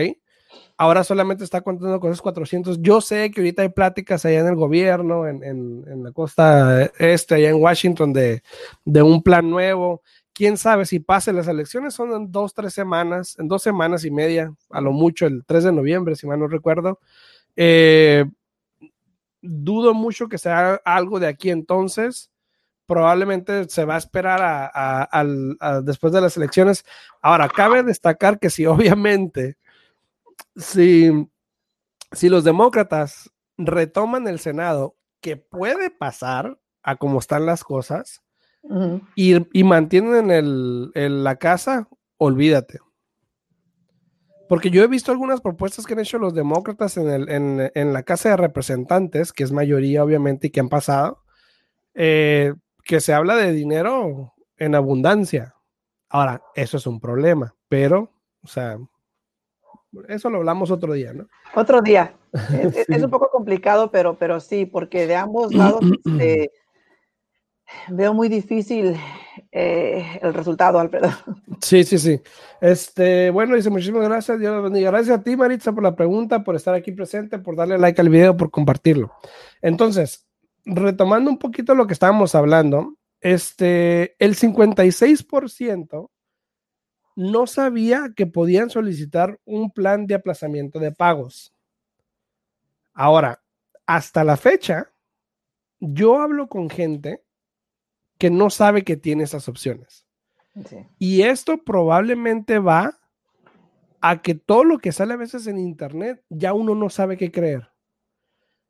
Ahora 0.76 1.04
solamente 1.04 1.43
está 1.43 1.62
contando 1.62 2.00
con 2.00 2.12
esos 2.12 2.21
400. 2.21 2.82
Yo 2.82 3.00
sé 3.00 3.32
que 3.32 3.41
ahorita 3.41 3.62
hay 3.62 3.69
pláticas 3.69 4.26
allá 4.26 4.39
en 4.39 4.47
el 4.47 4.56
gobierno, 4.56 5.28
en, 5.28 5.43
en, 5.43 5.86
en 5.88 6.04
la 6.04 6.12
costa 6.12 6.91
este, 6.97 7.36
allá 7.36 7.50
en 7.50 7.62
Washington, 7.62 8.12
de, 8.12 8.41
de 8.84 9.02
un 9.02 9.21
plan 9.21 9.50
nuevo 9.50 10.02
quién 10.34 10.58
sabe 10.58 10.86
si 10.86 11.00
pase 11.00 11.34
las 11.34 11.48
elecciones, 11.48 11.94
son 11.94 12.13
en 12.13 12.32
dos, 12.32 12.54
tres 12.54 12.74
semanas, 12.74 13.38
en 13.39 13.48
dos 13.48 13.63
semanas 13.63 14.06
y 14.06 14.12
media, 14.12 14.54
a 14.70 14.82
lo 14.82 14.91
mucho 14.91 15.26
el 15.26 15.44
3 15.46 15.65
de 15.65 15.72
noviembre, 15.72 16.15
si 16.15 16.28
mal 16.28 16.39
no 16.39 16.48
recuerdo. 16.48 17.00
Eh, 17.56 18.26
dudo 19.41 19.94
mucho 19.94 20.30
que 20.30 20.38
sea 20.38 20.82
algo 20.86 21.20
de 21.20 21.28
aquí 21.28 21.50
entonces. 21.50 22.32
Probablemente 22.86 23.70
se 23.70 23.86
va 23.86 23.96
a 23.96 24.00
esperar 24.00 24.39
a, 24.41 25.82
después 25.84 26.12
de 26.12 26.22
las 26.22 26.36
elecciones. 26.36 26.84
Ahora, 27.22 27.48
cabe 27.48 27.84
destacar 27.84 28.39
que 28.39 28.50
si 28.50 28.65
obviamente, 28.65 29.58
si, 30.56 31.12
si 32.12 32.30
los 32.30 32.44
demócratas 32.44 33.32
retoman 33.58 34.28
el 34.28 34.39
Senado, 34.39 34.96
que 35.22 35.38
puede 35.38 35.89
pasar 35.89 36.60
a 36.84 36.96
cómo 36.96 37.20
están 37.20 37.46
las 37.46 37.63
cosas, 37.63 38.22
y, 39.15 39.63
mantienen 39.63 40.32
el, 40.32 41.24
la 41.24 41.36
casa, 41.38 41.88
olvídate. 42.17 42.80
Porque 44.47 44.69
yo 44.69 44.84
he 44.84 44.88
visto 44.88 45.12
algunas 45.12 45.39
propuestas 45.39 45.86
que 45.86 45.93
han 45.93 46.00
hecho 46.00 46.17
los 46.17 46.34
demócratas 46.34 46.97
en, 46.97 47.10
el, 47.10 47.71
en, 47.74 47.93
la 47.93 48.04
Casa 48.04 48.30
de 48.30 48.38
Representantes, 48.38 49.32
que 49.32 49.43
es 49.43 49.52
mayoría 49.52 50.04
obviamente 50.04 50.47
y 50.47 50.50
que 50.50 50.60
han 50.60 50.67
pasado, 50.67 51.24
eh, 51.93 52.54
que 52.84 53.00
se 53.00 53.13
habla 53.13 53.36
de 53.38 53.54
dinero 53.54 54.34
en 54.58 54.76
abundancia. 54.76 55.56
Ahora, 56.10 56.43
eso 56.56 56.76
es 56.76 56.86
un 56.86 57.00
problema, 57.00 57.56
pero, 57.69 58.12
o 58.43 58.47
sea, 58.47 58.78
eso 60.10 60.30
lo 60.30 60.39
hablamos 60.39 60.69
otro 60.69 60.93
día, 60.93 61.13
¿no? 61.13 61.28
Otro 61.56 61.82
día. 61.82 62.15
Es, 62.88 63.04
un 63.04 63.10
poco 63.10 63.30
complicado, 63.30 63.91
pero, 63.91 64.17
pero 64.17 64.39
sí, 64.39 64.65
porque 64.65 65.06
de 65.06 65.15
ambos 65.15 65.54
lados 65.54 65.82
este, 66.06 66.52
veo 67.89 68.13
muy 68.13 68.29
difícil 68.29 68.95
eh, 69.51 70.19
el 70.21 70.34
resultado, 70.34 70.79
Alfredo. 70.79 71.10
Sí, 71.62 71.84
sí, 71.84 71.97
sí. 71.97 72.19
Este, 72.60 73.29
bueno, 73.29 73.55
dice 73.55 73.69
muchísimas 73.69 74.03
gracias, 74.07 74.39
Dios 74.39 74.63
bendiga. 74.63 74.91
Gracias 74.91 75.19
a 75.19 75.23
ti, 75.23 75.36
Maritza, 75.36 75.73
por 75.73 75.84
la 75.84 75.95
pregunta, 75.95 76.43
por 76.43 76.55
estar 76.55 76.73
aquí 76.73 76.91
presente, 76.91 77.38
por 77.39 77.55
darle 77.55 77.77
like 77.77 78.01
al 78.01 78.10
video, 78.10 78.36
por 78.36 78.49
compartirlo. 78.49 79.12
Entonces, 79.62 80.27
retomando 80.65 81.29
un 81.29 81.38
poquito 81.38 81.75
lo 81.75 81.88
que 81.88 81.93
estábamos 81.93 82.34
hablando, 82.36 82.95
este, 83.19 84.15
el 84.23 84.36
56% 84.36 86.10
no 87.15 87.47
sabía 87.47 88.13
que 88.15 88.25
podían 88.25 88.69
solicitar 88.69 89.39
un 89.45 89.71
plan 89.71 90.07
de 90.07 90.15
aplazamiento 90.15 90.79
de 90.79 90.91
pagos. 90.91 91.53
Ahora, 92.93 93.43
hasta 93.86 94.23
la 94.23 94.38
fecha, 94.38 94.91
yo 95.79 96.19
hablo 96.19 96.47
con 96.47 96.69
gente 96.69 97.23
que 98.21 98.29
no 98.29 98.51
sabe 98.51 98.84
que 98.84 98.97
tiene 98.97 99.23
esas 99.23 99.49
opciones. 99.49 100.05
Y 100.99 101.23
esto 101.23 101.57
probablemente 101.63 102.60
va 102.60 102.99
a 103.99 104.21
que 104.21 104.36
todo 104.36 104.63
lo 104.63 104.77
que 104.77 104.91
sale 104.91 105.15
a 105.15 105.17
veces 105.17 105.47
en 105.47 105.57
internet, 105.57 106.23
ya 106.29 106.53
uno 106.53 106.75
no 106.75 106.91
sabe 106.91 107.17
qué 107.17 107.31
creer. 107.31 107.71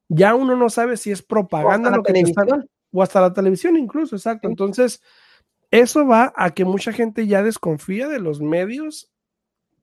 Ya 0.08 0.36
uno 0.36 0.56
no 0.56 0.70
sabe 0.70 0.96
si 0.96 1.12
es 1.12 1.22
propaganda 1.22 1.90
lo 1.90 2.02
que 2.02 2.18
están, 2.18 2.70
o 2.94 3.04
hasta 3.04 3.20
la 3.20 3.34
televisión 3.34 3.76
incluso, 3.76 4.16
exacto. 4.16 4.48
Entonces, 4.48 5.02
eso 5.70 6.08
va 6.08 6.32
a 6.38 6.52
que 6.52 6.64
mucha 6.64 6.94
gente 6.94 7.28
ya 7.28 7.44
desconfía 7.44 8.08
de 8.08 8.20
los 8.20 8.40
medios 8.40 9.12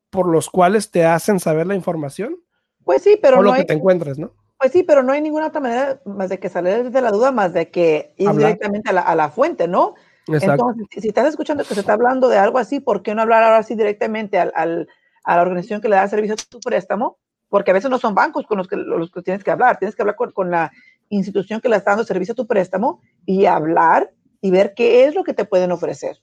por 0.08 0.28
los 0.28 0.48
cuales 0.48 0.90
te 0.90 1.04
hacen 1.04 1.40
saber 1.40 1.66
la 1.66 1.74
información. 1.74 2.38
Pues 2.84 3.02
sí, 3.02 3.18
pero 3.20 3.40
o 3.40 3.42
lo 3.42 3.52
que 3.52 3.64
te 3.64 3.74
encuentres, 3.74 4.18
¿no? 4.18 4.32
Pues 4.58 4.72
sí, 4.72 4.82
pero 4.82 5.02
no 5.02 5.12
hay 5.12 5.20
ninguna 5.20 5.46
otra 5.46 5.60
manera 5.60 6.00
más 6.04 6.28
de 6.28 6.38
que 6.38 6.48
salir 6.48 6.90
de 6.90 7.00
la 7.00 7.12
duda, 7.12 7.30
más 7.30 7.52
de 7.52 7.70
que 7.70 8.12
ir 8.16 8.30
directamente 8.30 8.90
a 8.90 9.14
la, 9.14 9.28
fuente, 9.28 9.68
¿no? 9.68 9.94
Exacto. 10.26 10.70
Entonces, 10.70 11.02
si 11.02 11.08
estás 11.08 11.28
escuchando 11.28 11.64
que 11.64 11.74
se 11.74 11.80
está 11.80 11.92
hablando 11.92 12.28
de 12.28 12.38
algo 12.38 12.58
así, 12.58 12.80
¿por 12.80 13.02
qué 13.02 13.14
no 13.14 13.22
hablar 13.22 13.44
ahora 13.44 13.62
sí 13.62 13.76
directamente 13.76 14.38
al, 14.38 14.88
a 15.22 15.36
la 15.36 15.42
organización 15.42 15.80
que 15.80 15.88
le 15.88 15.94
da 15.94 16.08
servicio 16.08 16.34
a 16.34 16.50
tu 16.50 16.58
préstamo? 16.58 17.18
Porque 17.48 17.70
a 17.70 17.74
veces 17.74 17.88
no 17.88 17.98
son 17.98 18.14
bancos 18.14 18.46
con 18.46 18.58
los 18.58 18.66
que, 18.66 18.76
los 18.76 19.12
que 19.12 19.22
tienes 19.22 19.44
que 19.44 19.50
hablar, 19.52 19.78
tienes 19.78 19.94
que 19.94 20.02
hablar 20.02 20.16
con, 20.16 20.32
con 20.32 20.50
la 20.50 20.72
institución 21.08 21.60
que 21.60 21.68
le 21.68 21.76
está 21.76 21.92
dando 21.92 22.04
servicio 22.04 22.32
a 22.32 22.36
tu 22.36 22.46
préstamo 22.46 23.00
y 23.24 23.46
hablar 23.46 24.12
y 24.40 24.50
ver 24.50 24.74
qué 24.74 25.04
es 25.04 25.14
lo 25.14 25.22
que 25.22 25.34
te 25.34 25.44
pueden 25.44 25.70
ofrecer. 25.70 26.18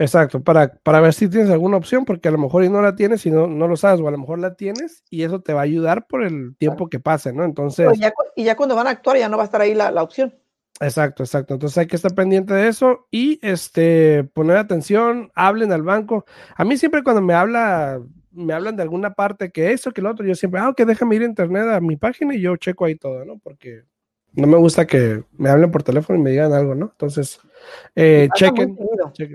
Exacto, 0.00 0.42
para, 0.42 0.72
para 0.82 0.98
ver 1.00 1.12
si 1.12 1.28
tienes 1.28 1.50
alguna 1.50 1.76
opción, 1.76 2.06
porque 2.06 2.28
a 2.28 2.30
lo 2.30 2.38
mejor 2.38 2.64
y 2.64 2.70
no 2.70 2.80
la 2.80 2.96
tienes 2.96 3.26
y 3.26 3.30
no, 3.30 3.46
no 3.46 3.68
lo 3.68 3.76
sabes, 3.76 4.00
o 4.00 4.08
a 4.08 4.10
lo 4.10 4.16
mejor 4.16 4.38
la 4.38 4.54
tienes 4.54 5.04
y 5.10 5.24
eso 5.24 5.42
te 5.42 5.52
va 5.52 5.60
a 5.60 5.64
ayudar 5.64 6.06
por 6.06 6.22
el 6.22 6.56
tiempo 6.56 6.88
que 6.88 6.98
pase, 6.98 7.34
¿no? 7.34 7.44
Entonces... 7.44 7.86
y 8.34 8.44
ya 8.44 8.56
cuando 8.56 8.74
van 8.74 8.86
a 8.86 8.90
actuar 8.90 9.18
ya 9.18 9.28
no 9.28 9.36
va 9.36 9.42
a 9.42 9.44
estar 9.44 9.60
ahí 9.60 9.74
la, 9.74 9.90
la, 9.90 10.02
opción. 10.02 10.34
Exacto, 10.80 11.22
exacto. 11.22 11.52
Entonces 11.52 11.76
hay 11.76 11.86
que 11.86 11.96
estar 11.96 12.14
pendiente 12.14 12.54
de 12.54 12.68
eso 12.68 13.08
y 13.10 13.38
este, 13.42 14.24
poner 14.24 14.56
atención, 14.56 15.30
hablen 15.34 15.70
al 15.70 15.82
banco. 15.82 16.24
A 16.56 16.64
mí 16.64 16.78
siempre 16.78 17.02
cuando 17.02 17.20
me 17.20 17.34
habla, 17.34 18.00
me 18.30 18.54
hablan 18.54 18.76
de 18.76 18.82
alguna 18.82 19.12
parte 19.12 19.50
que 19.50 19.72
eso, 19.72 19.90
que 19.92 20.00
lo 20.00 20.10
otro, 20.10 20.24
yo 20.24 20.34
siempre, 20.34 20.62
ah, 20.62 20.70
ok, 20.70 20.80
déjame 20.80 21.16
ir 21.16 21.22
a 21.22 21.26
internet 21.26 21.68
a 21.68 21.80
mi 21.82 21.98
página 21.98 22.34
y 22.34 22.40
yo 22.40 22.56
checo 22.56 22.86
ahí 22.86 22.94
todo, 22.94 23.26
¿no? 23.26 23.38
Porque 23.38 23.82
no 24.32 24.46
me 24.46 24.56
gusta 24.56 24.86
que 24.86 25.24
me 25.36 25.50
hablen 25.50 25.70
por 25.70 25.82
teléfono 25.82 26.18
y 26.18 26.22
me 26.22 26.30
digan 26.30 26.54
algo, 26.54 26.74
¿no? 26.74 26.86
Entonces, 26.86 27.38
eh, 27.94 28.28
chequen, 28.34 28.78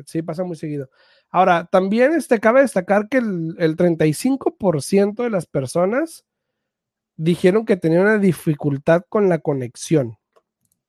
Sí, 0.06 0.22
pasa 0.22 0.44
muy 0.44 0.56
seguido. 0.56 0.90
Ahora, 1.30 1.66
también 1.66 2.14
este, 2.14 2.40
cabe 2.40 2.62
destacar 2.62 3.10
que 3.10 3.18
el, 3.18 3.56
el 3.60 3.76
35% 3.76 5.24
de 5.24 5.30
las 5.30 5.46
personas 5.46 6.26
dijeron 7.18 7.66
que 7.66 7.78
tenían 7.78 8.04
una 8.04 8.18
dificultad 8.18 9.04
con 9.10 9.30
la 9.30 9.40
conexión. 9.40 10.18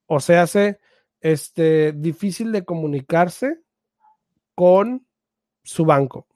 O 0.06 0.20
sea, 0.20 0.42
hace 0.42 0.78
este, 1.20 1.92
difícil 1.92 2.52
de 2.52 2.64
comunicarse 2.64 3.60
con 4.54 5.06
su 5.62 5.84
banco. 5.84 6.26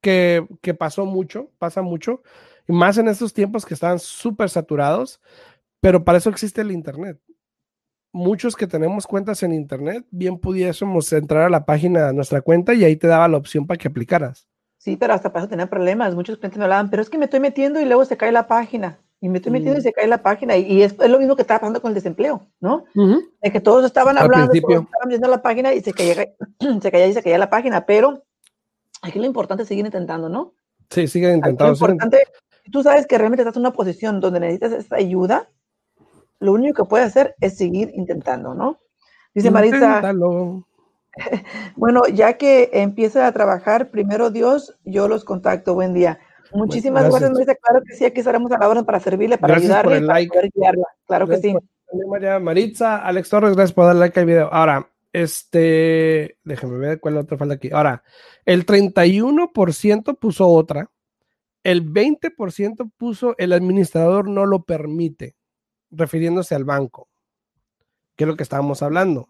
Que, 0.00 0.46
que 0.62 0.74
pasó 0.74 1.06
mucho, 1.06 1.52
pasa 1.58 1.80
mucho, 1.80 2.22
y 2.66 2.72
más 2.72 2.98
en 2.98 3.06
estos 3.06 3.32
tiempos 3.32 3.64
que 3.64 3.74
están 3.74 4.00
súper 4.00 4.50
saturados 4.50 5.20
pero 5.82 6.04
para 6.04 6.18
eso 6.18 6.30
existe 6.30 6.60
el 6.60 6.70
Internet. 6.70 7.20
Muchos 8.12 8.56
que 8.56 8.66
tenemos 8.66 9.06
cuentas 9.06 9.42
en 9.42 9.52
Internet, 9.52 10.04
bien 10.10 10.38
pudiésemos 10.38 11.10
entrar 11.12 11.44
a 11.44 11.50
la 11.50 11.64
página 11.64 12.08
de 12.08 12.12
nuestra 12.12 12.42
cuenta 12.42 12.74
y 12.74 12.84
ahí 12.84 12.96
te 12.96 13.06
daba 13.06 13.26
la 13.26 13.38
opción 13.38 13.66
para 13.66 13.78
que 13.78 13.88
aplicaras. 13.88 14.46
Sí, 14.76 14.96
pero 14.96 15.14
hasta 15.14 15.32
para 15.32 15.44
eso 15.44 15.50
tenía 15.50 15.70
problemas. 15.70 16.14
Muchos 16.14 16.38
clientes 16.38 16.58
me 16.58 16.64
hablaban, 16.64 16.90
pero 16.90 17.02
es 17.02 17.08
que 17.08 17.16
me 17.16 17.26
estoy 17.26 17.40
metiendo 17.40 17.80
y 17.80 17.84
luego 17.84 18.04
se 18.04 18.16
cae 18.16 18.32
la 18.32 18.48
página. 18.48 18.98
Y 19.20 19.28
me 19.28 19.38
estoy 19.38 19.52
metiendo 19.52 19.78
y 19.78 19.80
mm. 19.80 19.84
se 19.84 19.92
cae 19.92 20.08
la 20.08 20.20
página. 20.20 20.56
Y, 20.56 20.82
es, 20.82 20.98
lo 20.98 21.20
mismo 21.20 21.36
que 21.36 21.42
estaba 21.42 21.60
pasando 21.60 21.80
con 21.80 21.90
el 21.90 21.94
desempleo, 21.94 22.48
¿no? 22.60 22.84
De 23.40 23.52
que 23.52 23.60
todos 23.60 23.84
estaban 23.84 24.18
hablando, 24.18 24.52
todos 24.60 24.82
estaban 24.82 25.08
viendo 25.08 25.28
la 25.28 25.40
página 25.40 25.72
y 25.72 25.80
se 25.80 25.92
caía, 25.92 26.34
se 26.82 26.90
caía 26.90 27.06
y 27.06 27.12
se 27.14 27.22
caía 27.22 27.38
la 27.38 27.48
página. 27.48 27.86
Pero 27.86 28.24
aquí 29.00 29.20
lo 29.20 29.26
importante 29.26 29.62
es 29.62 29.68
seguir 29.68 29.86
intentando, 29.86 30.28
¿no? 30.28 30.54
Sí, 30.90 31.06
sigue 31.06 31.32
intentando. 31.32 31.86
lo 31.86 31.92
importante, 31.92 32.18
tú 32.72 32.82
sabes 32.82 33.06
que 33.06 33.16
realmente 33.16 33.42
estás 33.42 33.56
en 33.56 33.60
una 33.62 33.72
posición 33.72 34.18
donde 34.18 34.40
necesitas 34.40 34.72
esta 34.72 34.96
ayuda, 34.96 35.48
lo 36.42 36.52
único 36.52 36.82
que 36.82 36.88
puede 36.88 37.04
hacer 37.04 37.34
es 37.40 37.56
seguir 37.56 37.90
intentando, 37.94 38.54
¿no? 38.54 38.80
Dice 39.34 39.50
Marisa, 39.50 40.02
bueno, 41.76 42.02
ya 42.12 42.34
que 42.34 42.70
empieza 42.72 43.26
a 43.26 43.32
trabajar, 43.32 43.90
primero 43.90 44.30
Dios, 44.30 44.76
yo 44.84 45.08
los 45.08 45.24
contacto. 45.24 45.74
Buen 45.74 45.94
día. 45.94 46.18
Muchísimas 46.52 47.04
gracias, 47.04 47.30
Marisa. 47.30 47.54
Claro 47.54 47.82
que 47.86 47.94
sí, 47.94 48.04
aquí 48.04 48.20
estaremos 48.20 48.50
a 48.52 48.58
la 48.58 48.68
hora 48.68 48.82
para 48.82 48.98
servirle, 48.98 49.38
para 49.38 49.56
ayudarle, 49.56 50.06
para 50.06 50.20
guiarla. 50.20 50.86
Claro 51.06 51.28
que 51.28 51.38
sí. 51.38 51.54
María 52.08 52.38
Maritza, 52.38 52.98
Alex 52.98 53.28
Torres, 53.28 53.54
gracias 53.54 53.74
por 53.74 53.84
darle 53.84 54.00
like 54.00 54.18
al 54.18 54.26
video. 54.26 54.48
Ahora, 54.52 54.88
este, 55.12 56.38
déjeme 56.42 56.78
ver 56.78 57.00
cuál 57.00 57.14
es 57.14 57.16
la 57.16 57.22
otra 57.22 57.38
falta 57.38 57.54
aquí. 57.54 57.70
Ahora, 57.70 58.02
el 58.46 58.66
31% 58.66 60.18
puso 60.18 60.48
otra, 60.48 60.90
el 61.62 61.92
20% 61.92 62.90
puso 62.96 63.34
el 63.38 63.52
administrador 63.52 64.28
no 64.28 64.46
lo 64.46 64.64
permite 64.64 65.36
refiriéndose 65.92 66.54
al 66.54 66.64
banco, 66.64 67.08
que 68.16 68.24
es 68.24 68.28
lo 68.28 68.36
que 68.36 68.42
estábamos 68.42 68.82
hablando. 68.82 69.28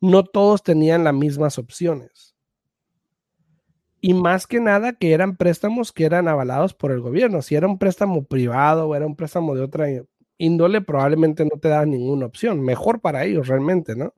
No 0.00 0.24
todos 0.24 0.62
tenían 0.62 1.04
las 1.04 1.14
mismas 1.14 1.58
opciones. 1.58 2.34
Y 4.00 4.14
más 4.14 4.46
que 4.46 4.60
nada 4.60 4.92
que 4.92 5.12
eran 5.12 5.36
préstamos 5.36 5.92
que 5.92 6.04
eran 6.04 6.28
avalados 6.28 6.74
por 6.74 6.92
el 6.92 7.00
gobierno. 7.00 7.42
Si 7.42 7.56
era 7.56 7.66
un 7.66 7.78
préstamo 7.78 8.24
privado 8.24 8.88
o 8.88 8.94
era 8.94 9.06
un 9.06 9.16
préstamo 9.16 9.54
de 9.54 9.62
otra 9.62 9.86
índole, 10.38 10.80
probablemente 10.80 11.44
no 11.44 11.58
te 11.58 11.68
da 11.68 11.84
ninguna 11.84 12.26
opción. 12.26 12.60
Mejor 12.60 13.00
para 13.00 13.24
ellos 13.24 13.48
realmente, 13.48 13.96
¿no? 13.96 14.14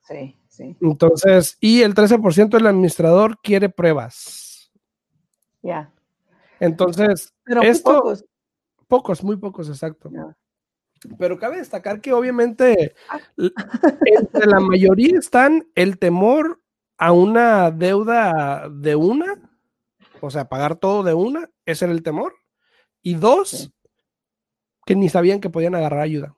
Sí, 0.00 0.36
sí. 0.48 0.76
Entonces, 0.80 1.56
y 1.60 1.82
el 1.82 1.94
13% 1.94 2.48
del 2.48 2.66
administrador 2.66 3.38
quiere 3.42 3.68
pruebas. 3.68 4.72
Ya. 5.62 5.92
Entonces, 6.58 7.34
Pero 7.44 7.62
esto, 7.62 7.94
pocos. 7.94 8.24
Pocos, 8.88 9.22
muy 9.22 9.36
pocos, 9.36 9.68
exacto. 9.68 10.10
Pero 11.18 11.38
cabe 11.38 11.58
destacar 11.58 12.00
que 12.00 12.12
obviamente 12.12 12.94
ah. 13.08 13.20
entre 14.04 14.46
la 14.46 14.60
mayoría 14.60 15.18
están 15.18 15.68
el 15.74 15.98
temor 15.98 16.60
a 16.96 17.12
una 17.12 17.70
deuda 17.70 18.68
de 18.68 18.96
una, 18.96 19.40
o 20.20 20.30
sea, 20.30 20.48
pagar 20.48 20.76
todo 20.76 21.02
de 21.02 21.14
una, 21.14 21.48
ese 21.64 21.84
era 21.84 21.94
el 21.94 22.02
temor. 22.02 22.34
Y 23.02 23.14
dos, 23.14 23.72
que 24.84 24.96
ni 24.96 25.08
sabían 25.08 25.40
que 25.40 25.50
podían 25.50 25.74
agarrar 25.74 26.00
ayuda. 26.00 26.34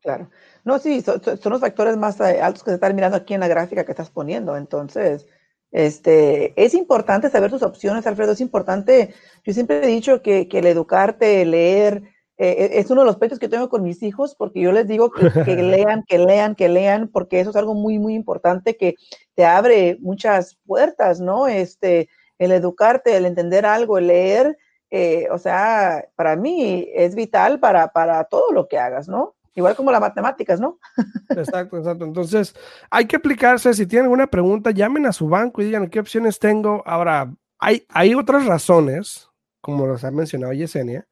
Claro. 0.00 0.30
No, 0.64 0.78
sí, 0.78 1.02
son, 1.02 1.20
los 1.44 1.60
factores 1.60 1.96
más 1.96 2.20
eh, 2.20 2.40
altos 2.40 2.62
que 2.62 2.70
se 2.70 2.74
están 2.74 2.94
mirando 2.94 3.16
aquí 3.16 3.34
en 3.34 3.40
la 3.40 3.48
gráfica 3.48 3.84
que 3.84 3.92
estás 3.92 4.10
poniendo. 4.10 4.56
Entonces, 4.56 5.26
este, 5.72 6.54
es 6.62 6.74
importante 6.74 7.30
saber 7.30 7.50
tus 7.50 7.62
opciones, 7.62 8.06
Alfredo. 8.06 8.32
Es 8.32 8.40
importante, 8.40 9.14
yo 9.44 9.52
siempre 9.52 9.82
he 9.82 9.86
dicho 9.86 10.22
que, 10.22 10.46
que 10.46 10.60
el 10.60 10.66
educarte, 10.66 11.44
leer, 11.44 12.13
eh, 12.36 12.70
es 12.72 12.90
uno 12.90 13.02
de 13.02 13.06
los 13.06 13.16
pechos 13.16 13.38
que 13.38 13.48
tengo 13.48 13.68
con 13.68 13.82
mis 13.82 14.02
hijos, 14.02 14.34
porque 14.34 14.60
yo 14.60 14.72
les 14.72 14.88
digo 14.88 15.10
que, 15.10 15.22
lean, 15.62 16.02
que 16.04 16.18
lean, 16.18 16.54
que 16.54 16.68
lean, 16.68 17.08
porque 17.08 17.40
eso 17.40 17.50
es 17.50 17.56
algo 17.56 17.74
muy, 17.74 17.98
muy 17.98 18.14
importante 18.14 18.76
que 18.76 18.96
te 19.34 19.44
abre 19.44 19.98
muchas 20.00 20.56
puertas, 20.66 21.20
¿no? 21.20 21.46
Este, 21.46 22.08
el 22.38 22.52
educarte, 22.52 23.16
el 23.16 23.26
entender 23.26 23.64
algo, 23.64 23.98
el 23.98 24.08
leer, 24.08 24.58
eh, 24.90 25.28
o 25.30 25.38
sea, 25.38 26.06
para 26.16 26.36
mí 26.36 26.88
es 26.94 27.14
vital 27.14 27.60
para, 27.60 27.88
para 27.88 28.24
todo 28.24 28.52
lo 28.52 28.68
que 28.68 28.78
hagas, 28.78 29.08
¿no? 29.08 29.34
Igual 29.56 29.76
como 29.76 29.92
las 29.92 30.00
matemáticas, 30.00 30.58
¿no? 30.58 30.78
Exacto, 31.30 31.78
exacto. 31.78 32.04
Entonces, 32.04 32.56
hay 32.90 33.06
que 33.06 33.14
aplicarse. 33.14 33.72
Si 33.72 33.86
tienen 33.86 34.06
alguna 34.06 34.26
pregunta, 34.26 34.72
llamen 34.72 35.06
a 35.06 35.12
su 35.12 35.28
banco 35.28 35.62
y 35.62 35.66
digan 35.66 35.88
qué 35.88 36.00
opciones 36.00 36.40
tengo. 36.40 36.82
Ahora, 36.84 37.32
hay, 37.60 37.86
hay 37.88 38.14
otras 38.16 38.46
razones, 38.46 39.30
como 39.60 39.86
los 39.86 40.02
ha 40.02 40.10
mencionado 40.10 40.52
Yesenia, 40.52 41.06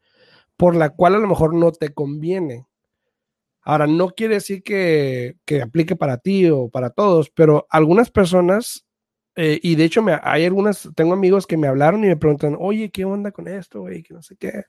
por 0.63 0.77
la 0.77 0.91
cual 0.91 1.17
a 1.17 1.19
lo 1.19 1.27
mejor 1.27 1.55
no 1.55 1.73
te 1.73 1.93
conviene. 1.93 2.69
Ahora, 3.63 3.89
no 3.89 4.11
quiere 4.11 4.35
decir 4.35 4.63
que, 4.63 5.35
aplique 5.61 5.97
para 5.97 6.19
ti 6.19 6.49
o 6.51 6.69
para 6.69 6.91
todos, 6.91 7.31
pero 7.31 7.67
algunas 7.69 8.13
personas, 8.13 8.87
eh, 9.35 9.59
y 9.61 9.75
de 9.75 9.83
hecho 9.83 10.05
hay 10.23 10.45
algunas, 10.45 10.89
tengo 10.95 11.15
amigos 11.15 11.49
que 11.49 11.57
me 11.57 11.67
hablaron 11.67 12.05
y 12.05 12.07
me 12.07 12.17
preguntan, 12.17 12.57
oye, 12.61 12.93
¿qué 12.93 13.05
onda 13.05 13.33
con 13.33 13.49
esto, 13.49 13.81
güey? 13.81 14.05
Que 14.05 14.15
no 14.15 14.23
sé 14.23 14.37
qué. 14.37 14.67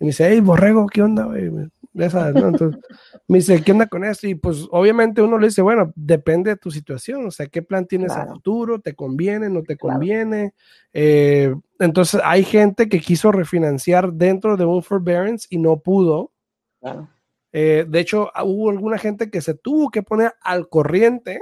Y 0.00 0.04
me 0.04 0.06
dice, 0.06 0.30
hey, 0.30 0.40
borrego, 0.40 0.86
¿qué 0.86 1.02
onda, 1.02 1.24
güey? 1.24 1.50
¿No? 1.92 2.48
Entonces, 2.48 2.80
me 3.26 3.38
dice, 3.38 3.62
¿qué 3.62 3.72
onda 3.72 3.86
con 3.86 4.04
esto? 4.04 4.26
Y 4.26 4.34
pues 4.34 4.66
obviamente 4.70 5.22
uno 5.22 5.38
le 5.38 5.48
dice, 5.48 5.62
bueno, 5.62 5.92
depende 5.96 6.50
de 6.50 6.56
tu 6.56 6.70
situación, 6.70 7.26
o 7.26 7.30
sea, 7.30 7.46
¿qué 7.46 7.62
plan 7.62 7.86
tienes 7.86 8.12
a 8.12 8.26
futuro? 8.26 8.80
¿Te 8.80 8.94
conviene? 8.94 9.48
¿No 9.48 9.62
te 9.62 9.76
conviene? 9.76 10.54
Eh, 10.92 11.54
entonces, 11.78 12.20
hay 12.24 12.44
gente 12.44 12.88
que 12.88 13.00
quiso 13.00 13.32
refinanciar 13.32 14.12
dentro 14.12 14.56
de 14.56 14.64
un 14.64 14.82
forbearance 14.82 15.46
y 15.50 15.58
no 15.58 15.78
pudo. 15.80 16.32
Eh, 17.52 17.86
de 17.88 18.00
hecho, 18.00 18.30
hubo 18.44 18.70
alguna 18.70 18.98
gente 18.98 19.30
que 19.30 19.40
se 19.40 19.54
tuvo 19.54 19.90
que 19.90 20.02
poner 20.02 20.34
al 20.42 20.68
corriente 20.68 21.40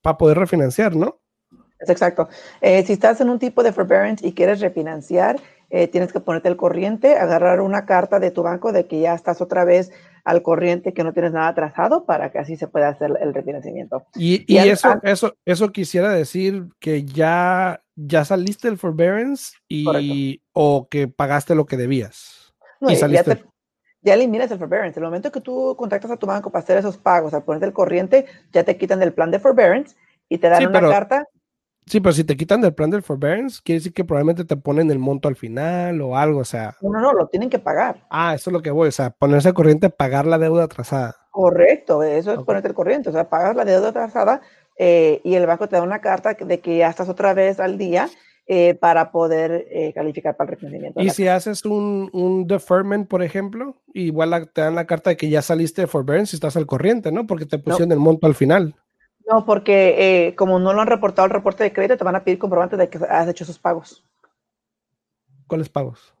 para 0.00 0.16
poder 0.16 0.38
refinanciar, 0.38 0.96
¿no? 0.96 1.20
Es 1.78 1.88
exacto. 1.88 2.28
Eh, 2.60 2.84
si 2.84 2.92
estás 2.92 3.20
en 3.20 3.30
un 3.30 3.38
tipo 3.38 3.62
de 3.62 3.72
forbearance 3.72 4.26
y 4.26 4.32
quieres 4.32 4.60
refinanciar, 4.60 5.40
eh, 5.70 5.86
tienes 5.86 6.12
que 6.12 6.18
ponerte 6.18 6.48
al 6.48 6.56
corriente, 6.56 7.16
agarrar 7.16 7.60
una 7.60 7.86
carta 7.86 8.18
de 8.18 8.32
tu 8.32 8.42
banco 8.42 8.72
de 8.72 8.86
que 8.86 9.00
ya 9.00 9.14
estás 9.14 9.40
otra 9.40 9.64
vez 9.64 9.92
al 10.24 10.42
corriente, 10.42 10.92
que 10.92 11.04
no 11.04 11.12
tienes 11.12 11.32
nada 11.32 11.48
atrasado, 11.48 12.04
para 12.04 12.32
que 12.32 12.38
así 12.38 12.56
se 12.56 12.66
pueda 12.66 12.88
hacer 12.88 13.16
el 13.20 13.32
refinanciamiento. 13.32 14.04
Y, 14.16 14.44
y, 14.52 14.58
eso, 14.58 14.98
eso, 15.04 15.36
eso 15.44 15.70
quisiera 15.70 16.10
decir 16.10 16.66
que 16.80 17.04
ya, 17.04 17.82
ya 17.94 18.24
saliste 18.24 18.68
del 18.68 18.78
forbearance 18.78 19.56
y, 19.68 20.42
o 20.52 20.88
que 20.88 21.06
pagaste 21.06 21.54
lo 21.54 21.66
que 21.66 21.76
debías. 21.76 22.52
y 22.80 22.96
saliste. 22.96 23.36
Ya, 23.36 23.44
ya 24.02 24.14
eliminas 24.14 24.50
el 24.50 24.58
forbearance. 24.58 24.98
El 24.98 25.04
momento 25.04 25.30
que 25.30 25.40
tú 25.40 25.76
contactas 25.78 26.10
a 26.10 26.16
tu 26.16 26.26
banco 26.26 26.50
para 26.50 26.64
hacer 26.64 26.78
esos 26.78 26.98
pagos, 26.98 27.32
al 27.32 27.44
ponerte 27.44 27.66
el 27.66 27.72
corriente, 27.72 28.26
ya 28.52 28.64
te 28.64 28.76
quitan 28.76 28.98
del 28.98 29.12
plan 29.12 29.30
de 29.30 29.38
forbearance 29.38 29.94
y 30.28 30.38
te 30.38 30.48
dan 30.48 30.66
una 30.66 30.80
carta 30.80 31.28
Sí, 31.86 32.00
pero 32.00 32.12
si 32.12 32.24
te 32.24 32.36
quitan 32.36 32.60
del 32.60 32.74
plan 32.74 32.90
del 32.90 33.02
forbearance, 33.02 33.60
quiere 33.64 33.80
decir 33.80 33.92
que 33.92 34.04
probablemente 34.04 34.44
te 34.44 34.56
ponen 34.56 34.90
el 34.90 34.98
monto 34.98 35.28
al 35.28 35.36
final 35.36 36.00
o 36.00 36.16
algo, 36.16 36.40
o 36.40 36.44
sea. 36.44 36.76
No, 36.80 36.90
no, 36.90 37.00
no, 37.00 37.12
lo 37.12 37.26
tienen 37.26 37.50
que 37.50 37.58
pagar. 37.58 38.06
Ah, 38.10 38.34
eso 38.34 38.50
es 38.50 38.52
lo 38.52 38.62
que 38.62 38.70
voy, 38.70 38.88
o 38.88 38.92
sea, 38.92 39.10
ponerse 39.10 39.48
al 39.48 39.54
corriente, 39.54 39.90
pagar 39.90 40.26
la 40.26 40.38
deuda 40.38 40.64
atrasada. 40.64 41.16
Correcto, 41.30 42.02
eso 42.02 42.32
es 42.32 42.40
ponerte 42.40 42.68
al 42.68 42.74
corriente, 42.74 43.08
o 43.08 43.12
sea, 43.12 43.28
pagas 43.28 43.54
la 43.54 43.64
deuda 43.64 43.90
atrasada 43.90 44.40
eh, 44.76 45.20
y 45.24 45.34
el 45.34 45.46
banco 45.46 45.68
te 45.68 45.76
da 45.76 45.82
una 45.82 46.00
carta 46.00 46.34
de 46.34 46.60
que 46.60 46.76
ya 46.76 46.88
estás 46.88 47.08
otra 47.08 47.34
vez 47.34 47.60
al 47.60 47.78
día 47.78 48.08
eh, 48.46 48.74
para 48.74 49.12
poder 49.12 49.68
eh, 49.70 49.92
calificar 49.94 50.36
para 50.36 50.50
el 50.50 50.56
reconocimiento. 50.56 51.00
Y 51.00 51.10
si 51.10 51.28
haces 51.28 51.64
un, 51.64 52.10
un, 52.12 52.48
deferment, 52.48 53.06
por 53.08 53.22
ejemplo, 53.22 53.76
igual 53.94 54.50
te 54.52 54.62
dan 54.62 54.74
la 54.74 54.86
carta 54.86 55.10
de 55.10 55.16
que 55.16 55.28
ya 55.28 55.40
saliste 55.40 55.82
de 55.82 55.86
forbearance 55.86 56.34
y 56.34 56.36
estás 56.36 56.56
al 56.56 56.66
corriente, 56.66 57.12
¿no? 57.12 57.28
Porque 57.28 57.46
te 57.46 57.58
pusieron 57.58 57.92
el 57.92 58.00
monto 58.00 58.26
al 58.26 58.34
final. 58.34 58.74
No, 59.30 59.44
porque 59.44 60.26
eh, 60.26 60.34
como 60.34 60.58
no 60.58 60.72
lo 60.72 60.80
han 60.80 60.88
reportado 60.88 61.26
el 61.26 61.32
reporte 61.32 61.62
de 61.62 61.72
crédito, 61.72 61.96
te 61.96 62.04
van 62.04 62.16
a 62.16 62.24
pedir 62.24 62.38
comprobantes 62.38 62.78
de 62.78 62.88
que 62.88 62.98
has 63.08 63.28
hecho 63.28 63.44
esos 63.44 63.58
pagos. 63.58 64.04
¿Cuáles 65.46 65.68
pagos? 65.68 66.12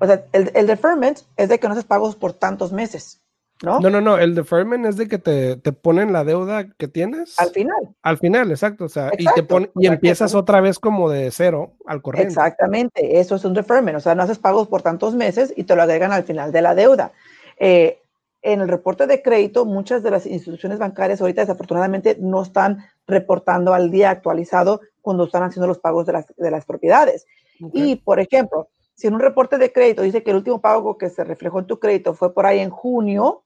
O 0.00 0.06
sea, 0.06 0.24
el, 0.32 0.50
el 0.54 0.66
deferment 0.66 1.18
es 1.36 1.48
de 1.50 1.58
que 1.58 1.66
no 1.66 1.72
haces 1.72 1.84
pagos 1.84 2.16
por 2.16 2.32
tantos 2.32 2.72
meses, 2.72 3.20
¿no? 3.62 3.78
No, 3.80 3.90
no, 3.90 4.00
no. 4.00 4.16
El 4.16 4.34
deferment 4.34 4.86
es 4.86 4.96
de 4.96 5.06
que 5.06 5.18
te, 5.18 5.56
te 5.56 5.72
ponen 5.72 6.14
la 6.14 6.24
deuda 6.24 6.70
que 6.78 6.88
tienes. 6.88 7.38
Al 7.38 7.50
final. 7.50 7.94
Al 8.02 8.16
final, 8.16 8.50
exacto. 8.50 8.84
O 8.84 8.88
sea, 8.88 9.10
y, 9.18 9.26
te 9.34 9.42
pone, 9.42 9.70
y 9.74 9.86
empiezas 9.86 10.34
otra 10.34 10.62
vez 10.62 10.78
como 10.78 11.10
de 11.10 11.30
cero 11.30 11.74
al 11.84 12.00
corriente. 12.00 12.28
Exactamente. 12.28 13.20
Eso 13.20 13.34
es 13.34 13.44
un 13.44 13.52
deferment. 13.52 13.98
O 13.98 14.00
sea, 14.00 14.14
no 14.14 14.22
haces 14.22 14.38
pagos 14.38 14.68
por 14.68 14.80
tantos 14.80 15.14
meses 15.14 15.52
y 15.56 15.64
te 15.64 15.76
lo 15.76 15.82
agregan 15.82 16.12
al 16.12 16.24
final 16.24 16.52
de 16.52 16.62
la 16.62 16.74
deuda. 16.74 17.12
Eh, 17.58 18.00
en 18.42 18.60
el 18.60 18.68
reporte 18.68 19.06
de 19.06 19.22
crédito, 19.22 19.66
muchas 19.66 20.02
de 20.02 20.10
las 20.10 20.26
instituciones 20.26 20.78
bancarias 20.78 21.20
ahorita 21.20 21.42
desafortunadamente 21.42 22.16
no 22.20 22.42
están 22.42 22.84
reportando 23.06 23.74
al 23.74 23.90
día 23.90 24.10
actualizado 24.10 24.80
cuando 25.02 25.24
están 25.24 25.42
haciendo 25.42 25.66
los 25.66 25.78
pagos 25.78 26.06
de 26.06 26.12
las, 26.14 26.34
de 26.36 26.50
las 26.50 26.64
propiedades. 26.64 27.26
Y, 27.74 27.96
por 27.96 28.20
ejemplo, 28.20 28.68
si 28.94 29.06
en 29.06 29.14
un 29.14 29.20
reporte 29.20 29.58
de 29.58 29.72
crédito 29.72 30.02
dice 30.02 30.22
que 30.22 30.30
el 30.30 30.38
último 30.38 30.60
pago 30.60 30.96
que 30.96 31.10
se 31.10 31.24
reflejó 31.24 31.58
en 31.58 31.66
tu 31.66 31.78
crédito 31.78 32.14
fue 32.14 32.32
por 32.32 32.46
ahí 32.46 32.60
en 32.60 32.70
junio, 32.70 33.44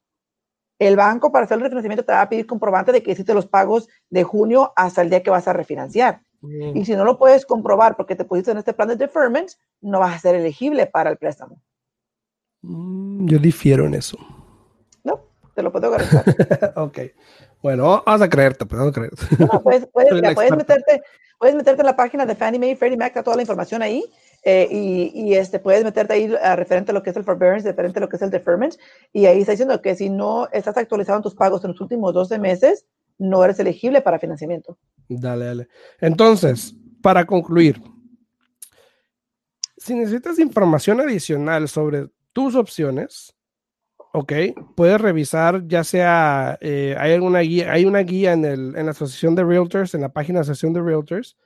el 0.78 0.96
banco 0.96 1.32
para 1.32 1.44
hacer 1.44 1.56
el 1.56 1.62
refinanciamiento 1.62 2.04
te 2.04 2.12
va 2.12 2.22
a 2.22 2.28
pedir 2.28 2.46
comprobante 2.46 2.92
de 2.92 3.02
que 3.02 3.12
hiciste 3.12 3.34
los 3.34 3.46
pagos 3.46 3.88
de 4.10 4.22
junio 4.22 4.72
hasta 4.76 5.02
el 5.02 5.10
día 5.10 5.22
que 5.22 5.30
vas 5.30 5.48
a 5.48 5.52
refinanciar. 5.52 6.22
Y 6.74 6.84
si 6.84 6.94
no 6.94 7.04
lo 7.04 7.18
puedes 7.18 7.46
comprobar 7.46 7.96
porque 7.96 8.14
te 8.14 8.24
pusiste 8.24 8.50
en 8.50 8.58
este 8.58 8.74
plan 8.74 8.88
de 8.88 8.96
deferment, 8.96 9.52
no 9.80 10.00
vas 10.00 10.14
a 10.14 10.18
ser 10.18 10.34
elegible 10.34 10.86
para 10.86 11.10
el 11.10 11.16
préstamo. 11.16 11.58
Mm, 12.60 13.26
yo 13.26 13.38
difiero 13.38 13.86
en 13.86 13.94
eso 13.94 14.18
te 15.54 15.62
lo 15.62 15.72
puedo 15.72 15.90
garantizar. 15.90 16.72
ok. 16.76 16.98
Bueno, 17.62 18.02
vamos 18.04 18.22
a 18.22 18.28
creerte, 18.28 18.66
pues 18.66 18.78
vamos 18.78 18.96
a 18.96 19.00
creerte. 19.00 19.26
puedes, 19.62 20.52
meterte, 20.56 21.02
puedes 21.38 21.54
meterte 21.54 21.82
en 21.82 21.86
la 21.86 21.96
página 21.96 22.26
de 22.26 22.34
Fannie 22.34 22.58
Mae, 22.58 22.76
Freddie 22.76 22.96
Mac, 22.96 23.08
está 23.08 23.22
toda 23.22 23.36
la 23.36 23.42
información 23.42 23.82
ahí. 23.82 24.04
Eh, 24.42 24.68
y, 24.70 25.12
y, 25.14 25.34
este, 25.34 25.58
puedes 25.58 25.82
meterte 25.84 26.12
ahí 26.12 26.34
a 26.42 26.54
referente 26.54 26.90
a 26.90 26.94
lo 26.94 27.02
que 27.02 27.10
es 27.10 27.16
el 27.16 27.24
forbearance, 27.24 27.66
referente 27.66 27.98
a 27.98 28.02
lo 28.02 28.10
que 28.10 28.16
es 28.16 28.22
el 28.22 28.28
deferment, 28.28 28.74
y 29.10 29.24
ahí 29.24 29.40
está 29.40 29.52
diciendo 29.52 29.80
que 29.80 29.94
si 29.94 30.10
no 30.10 30.48
estás 30.52 30.76
actualizado 30.76 31.16
en 31.16 31.22
tus 31.22 31.34
pagos 31.34 31.64
en 31.64 31.70
los 31.70 31.80
últimos 31.80 32.12
12 32.12 32.38
meses, 32.38 32.84
no 33.16 33.42
eres 33.42 33.58
elegible 33.58 34.02
para 34.02 34.18
financiamiento. 34.18 34.76
Dale, 35.08 35.46
dale. 35.46 35.68
Entonces, 36.00 36.74
para 37.00 37.24
concluir, 37.24 37.80
si 39.78 39.94
necesitas 39.94 40.38
información 40.38 41.00
adicional 41.00 41.68
sobre 41.68 42.08
tus 42.32 42.54
opciones, 42.54 43.33
Ok, 44.16 44.32
puedes 44.76 45.00
revisar, 45.00 45.66
ya 45.66 45.82
sea, 45.82 46.56
eh, 46.60 46.94
hay 47.00 47.14
alguna 47.14 47.40
guía, 47.40 47.72
hay 47.72 47.84
una 47.84 47.98
guía 47.98 48.32
en, 48.32 48.44
el, 48.44 48.76
en 48.76 48.84
la 48.86 48.92
Asociación 48.92 49.34
de 49.34 49.42
Realtors, 49.42 49.92
en 49.92 50.02
la 50.02 50.12
página 50.12 50.38
de 50.38 50.42
Asociación 50.42 50.72
de 50.72 50.82
Realtors, 50.82 51.36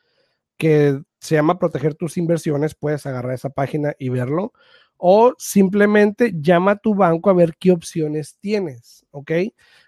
que 0.58 1.00
se 1.18 1.34
llama 1.34 1.58
Proteger 1.58 1.94
tus 1.94 2.18
inversiones, 2.18 2.74
puedes 2.74 3.06
agarrar 3.06 3.32
esa 3.32 3.48
página 3.48 3.94
y 3.98 4.10
verlo, 4.10 4.52
o 4.98 5.32
simplemente 5.38 6.34
llama 6.42 6.72
a 6.72 6.76
tu 6.76 6.94
banco 6.94 7.30
a 7.30 7.32
ver 7.32 7.54
qué 7.58 7.70
opciones 7.70 8.36
tienes, 8.38 9.06
¿ok? 9.12 9.30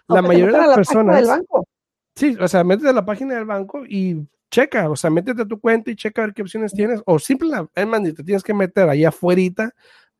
La 0.08 0.22
mayoría 0.22 0.60
de 0.60 0.66
las 0.68 0.76
personas... 0.76 1.16
Del 1.16 1.26
banco. 1.26 1.68
Sí, 2.16 2.34
o 2.40 2.48
sea, 2.48 2.64
métete 2.64 2.88
a 2.88 2.94
la 2.94 3.04
página 3.04 3.34
del 3.34 3.44
banco 3.44 3.84
y 3.86 4.26
checa, 4.50 4.88
o 4.88 4.96
sea, 4.96 5.10
métete 5.10 5.42
a 5.42 5.46
tu 5.46 5.60
cuenta 5.60 5.90
y 5.90 5.96
checa 5.96 6.22
a 6.22 6.26
ver 6.28 6.34
qué 6.34 6.40
opciones 6.40 6.72
tienes, 6.72 7.02
o 7.04 7.18
simplemente, 7.18 8.14
te 8.14 8.24
tienes 8.24 8.42
que 8.42 8.54
meter 8.54 8.88
ahí 8.88 9.04
afuera 9.04 9.70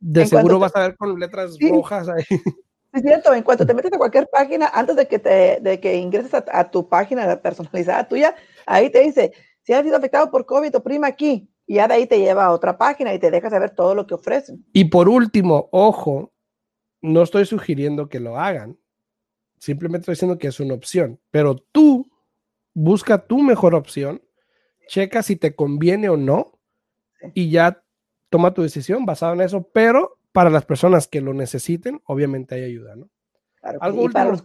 de 0.01 0.27
seguro 0.27 0.59
vas 0.59 0.75
a 0.75 0.81
ver 0.81 0.97
con 0.97 1.19
letras 1.19 1.57
rojas 1.61 2.09
ahí. 2.09 2.25
Es 2.93 3.03
cierto, 3.03 3.33
en 3.33 3.45
cuanto 3.45 3.65
te 3.65 3.73
metes 3.73 3.93
a 3.93 3.99
cualquier 3.99 4.29
página, 4.29 4.69
antes 4.75 4.97
de 4.97 5.07
que, 5.07 5.21
te, 5.21 5.61
de 5.61 5.79
que 5.79 5.97
ingreses 5.97 6.35
a, 6.35 6.71
tu 6.71 6.89
página 6.89 7.41
personalizada 7.41 8.09
tuya, 8.09 8.35
ahí 8.67 8.91
te 8.91 9.01
dice, 9.01 9.33
si 9.63 9.73
has 9.73 9.85
sido 9.85 9.97
afectado 9.97 10.31
por 10.31 10.45
COVID, 10.45 10.75
oprima 10.75 11.07
aquí. 11.07 11.49
Y 11.67 11.75
ya 11.75 11.87
de 11.87 11.95
ahí 11.95 12.07
te 12.07 12.19
lleva 12.19 12.47
a 12.47 12.51
otra 12.51 12.77
página 12.77 13.15
y 13.15 13.21
te 13.21 13.31
deja 13.31 13.49
saber 13.49 13.71
todo 13.71 13.95
lo 13.95 14.09
que 14.09 14.15
ofrecen. 14.15 14.67
Y 14.73 14.87
por 14.87 15.09
último, 15.09 15.69
ojo, 15.71 16.33
no 17.01 17.23
estoy 17.23 17.47
sugiriendo 17.47 18.09
que 18.09 18.19
lo 18.19 18.37
hagan. 18.37 18.77
Simplemente 19.59 20.03
estoy 20.03 20.15
diciendo 20.15 20.39
que 20.39 20.49
es 20.49 20.59
una 20.59 20.75
opción. 20.75 21.21
Pero 21.31 21.55
tú 21.55 22.11
busca 22.75 23.25
tu 23.25 23.39
mejor 23.39 23.77
opción, 23.77 24.21
checa 24.89 25.23
si 25.23 25.37
te 25.37 25.55
conviene 25.55 26.09
o 26.09 26.17
no, 26.17 26.59
y 27.35 27.51
ya 27.51 27.85
toma 28.31 28.55
tu 28.55 28.63
decisión 28.63 29.05
basado 29.05 29.35
en 29.35 29.43
eso, 29.43 29.69
pero 29.73 30.17
para 30.33 30.51
las 30.51 30.65
personas 30.65 31.07
que 31.07 31.21
lo 31.21 31.35
necesiten, 31.35 32.01
obviamente 32.07 32.55
hay 32.55 32.65
ayuda, 32.65 32.97
¿no? 32.97 33.09
¿Algo 33.63 34.09
para, 34.11 34.31
los, 34.31 34.45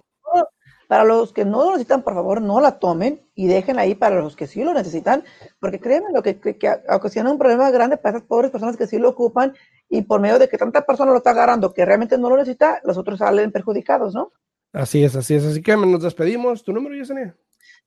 para 0.89 1.03
los, 1.05 1.31
que 1.31 1.45
no 1.45 1.63
lo 1.63 1.71
necesitan, 1.71 2.03
por 2.03 2.15
favor, 2.15 2.41
no 2.41 2.59
la 2.59 2.79
tomen 2.79 3.21
y 3.33 3.47
dejen 3.47 3.79
ahí 3.79 3.95
para 3.95 4.19
los 4.19 4.35
que 4.35 4.47
sí 4.47 4.63
lo 4.63 4.73
necesitan, 4.73 5.23
porque 5.59 5.79
créanme 5.79 6.11
lo 6.13 6.21
que, 6.21 6.39
que, 6.39 6.57
que 6.57 6.69
ocasiona 6.89 7.31
un 7.31 7.37
problema 7.37 7.71
grande 7.71 7.95
para 7.95 8.17
esas 8.17 8.27
pobres 8.27 8.51
personas 8.51 8.75
que 8.75 8.87
sí 8.87 8.97
lo 8.97 9.09
ocupan 9.09 9.53
y 9.87 10.01
por 10.01 10.19
medio 10.19 10.37
de 10.37 10.49
que 10.49 10.57
tanta 10.57 10.85
persona 10.85 11.11
lo 11.11 11.17
está 11.17 11.29
agarrando 11.29 11.73
que 11.73 11.85
realmente 11.85 12.17
no 12.17 12.29
lo 12.29 12.35
necesita, 12.35 12.81
los 12.83 12.97
otros 12.97 13.19
salen 13.19 13.53
perjudicados, 13.53 14.13
¿no? 14.13 14.33
Así 14.75 15.05
es, 15.05 15.15
así 15.15 15.35
es. 15.35 15.45
Así 15.45 15.61
que 15.61 15.77
nos 15.77 16.03
despedimos. 16.03 16.61
¿Tu 16.61 16.73
número, 16.73 16.93
Yesenia? 16.95 17.33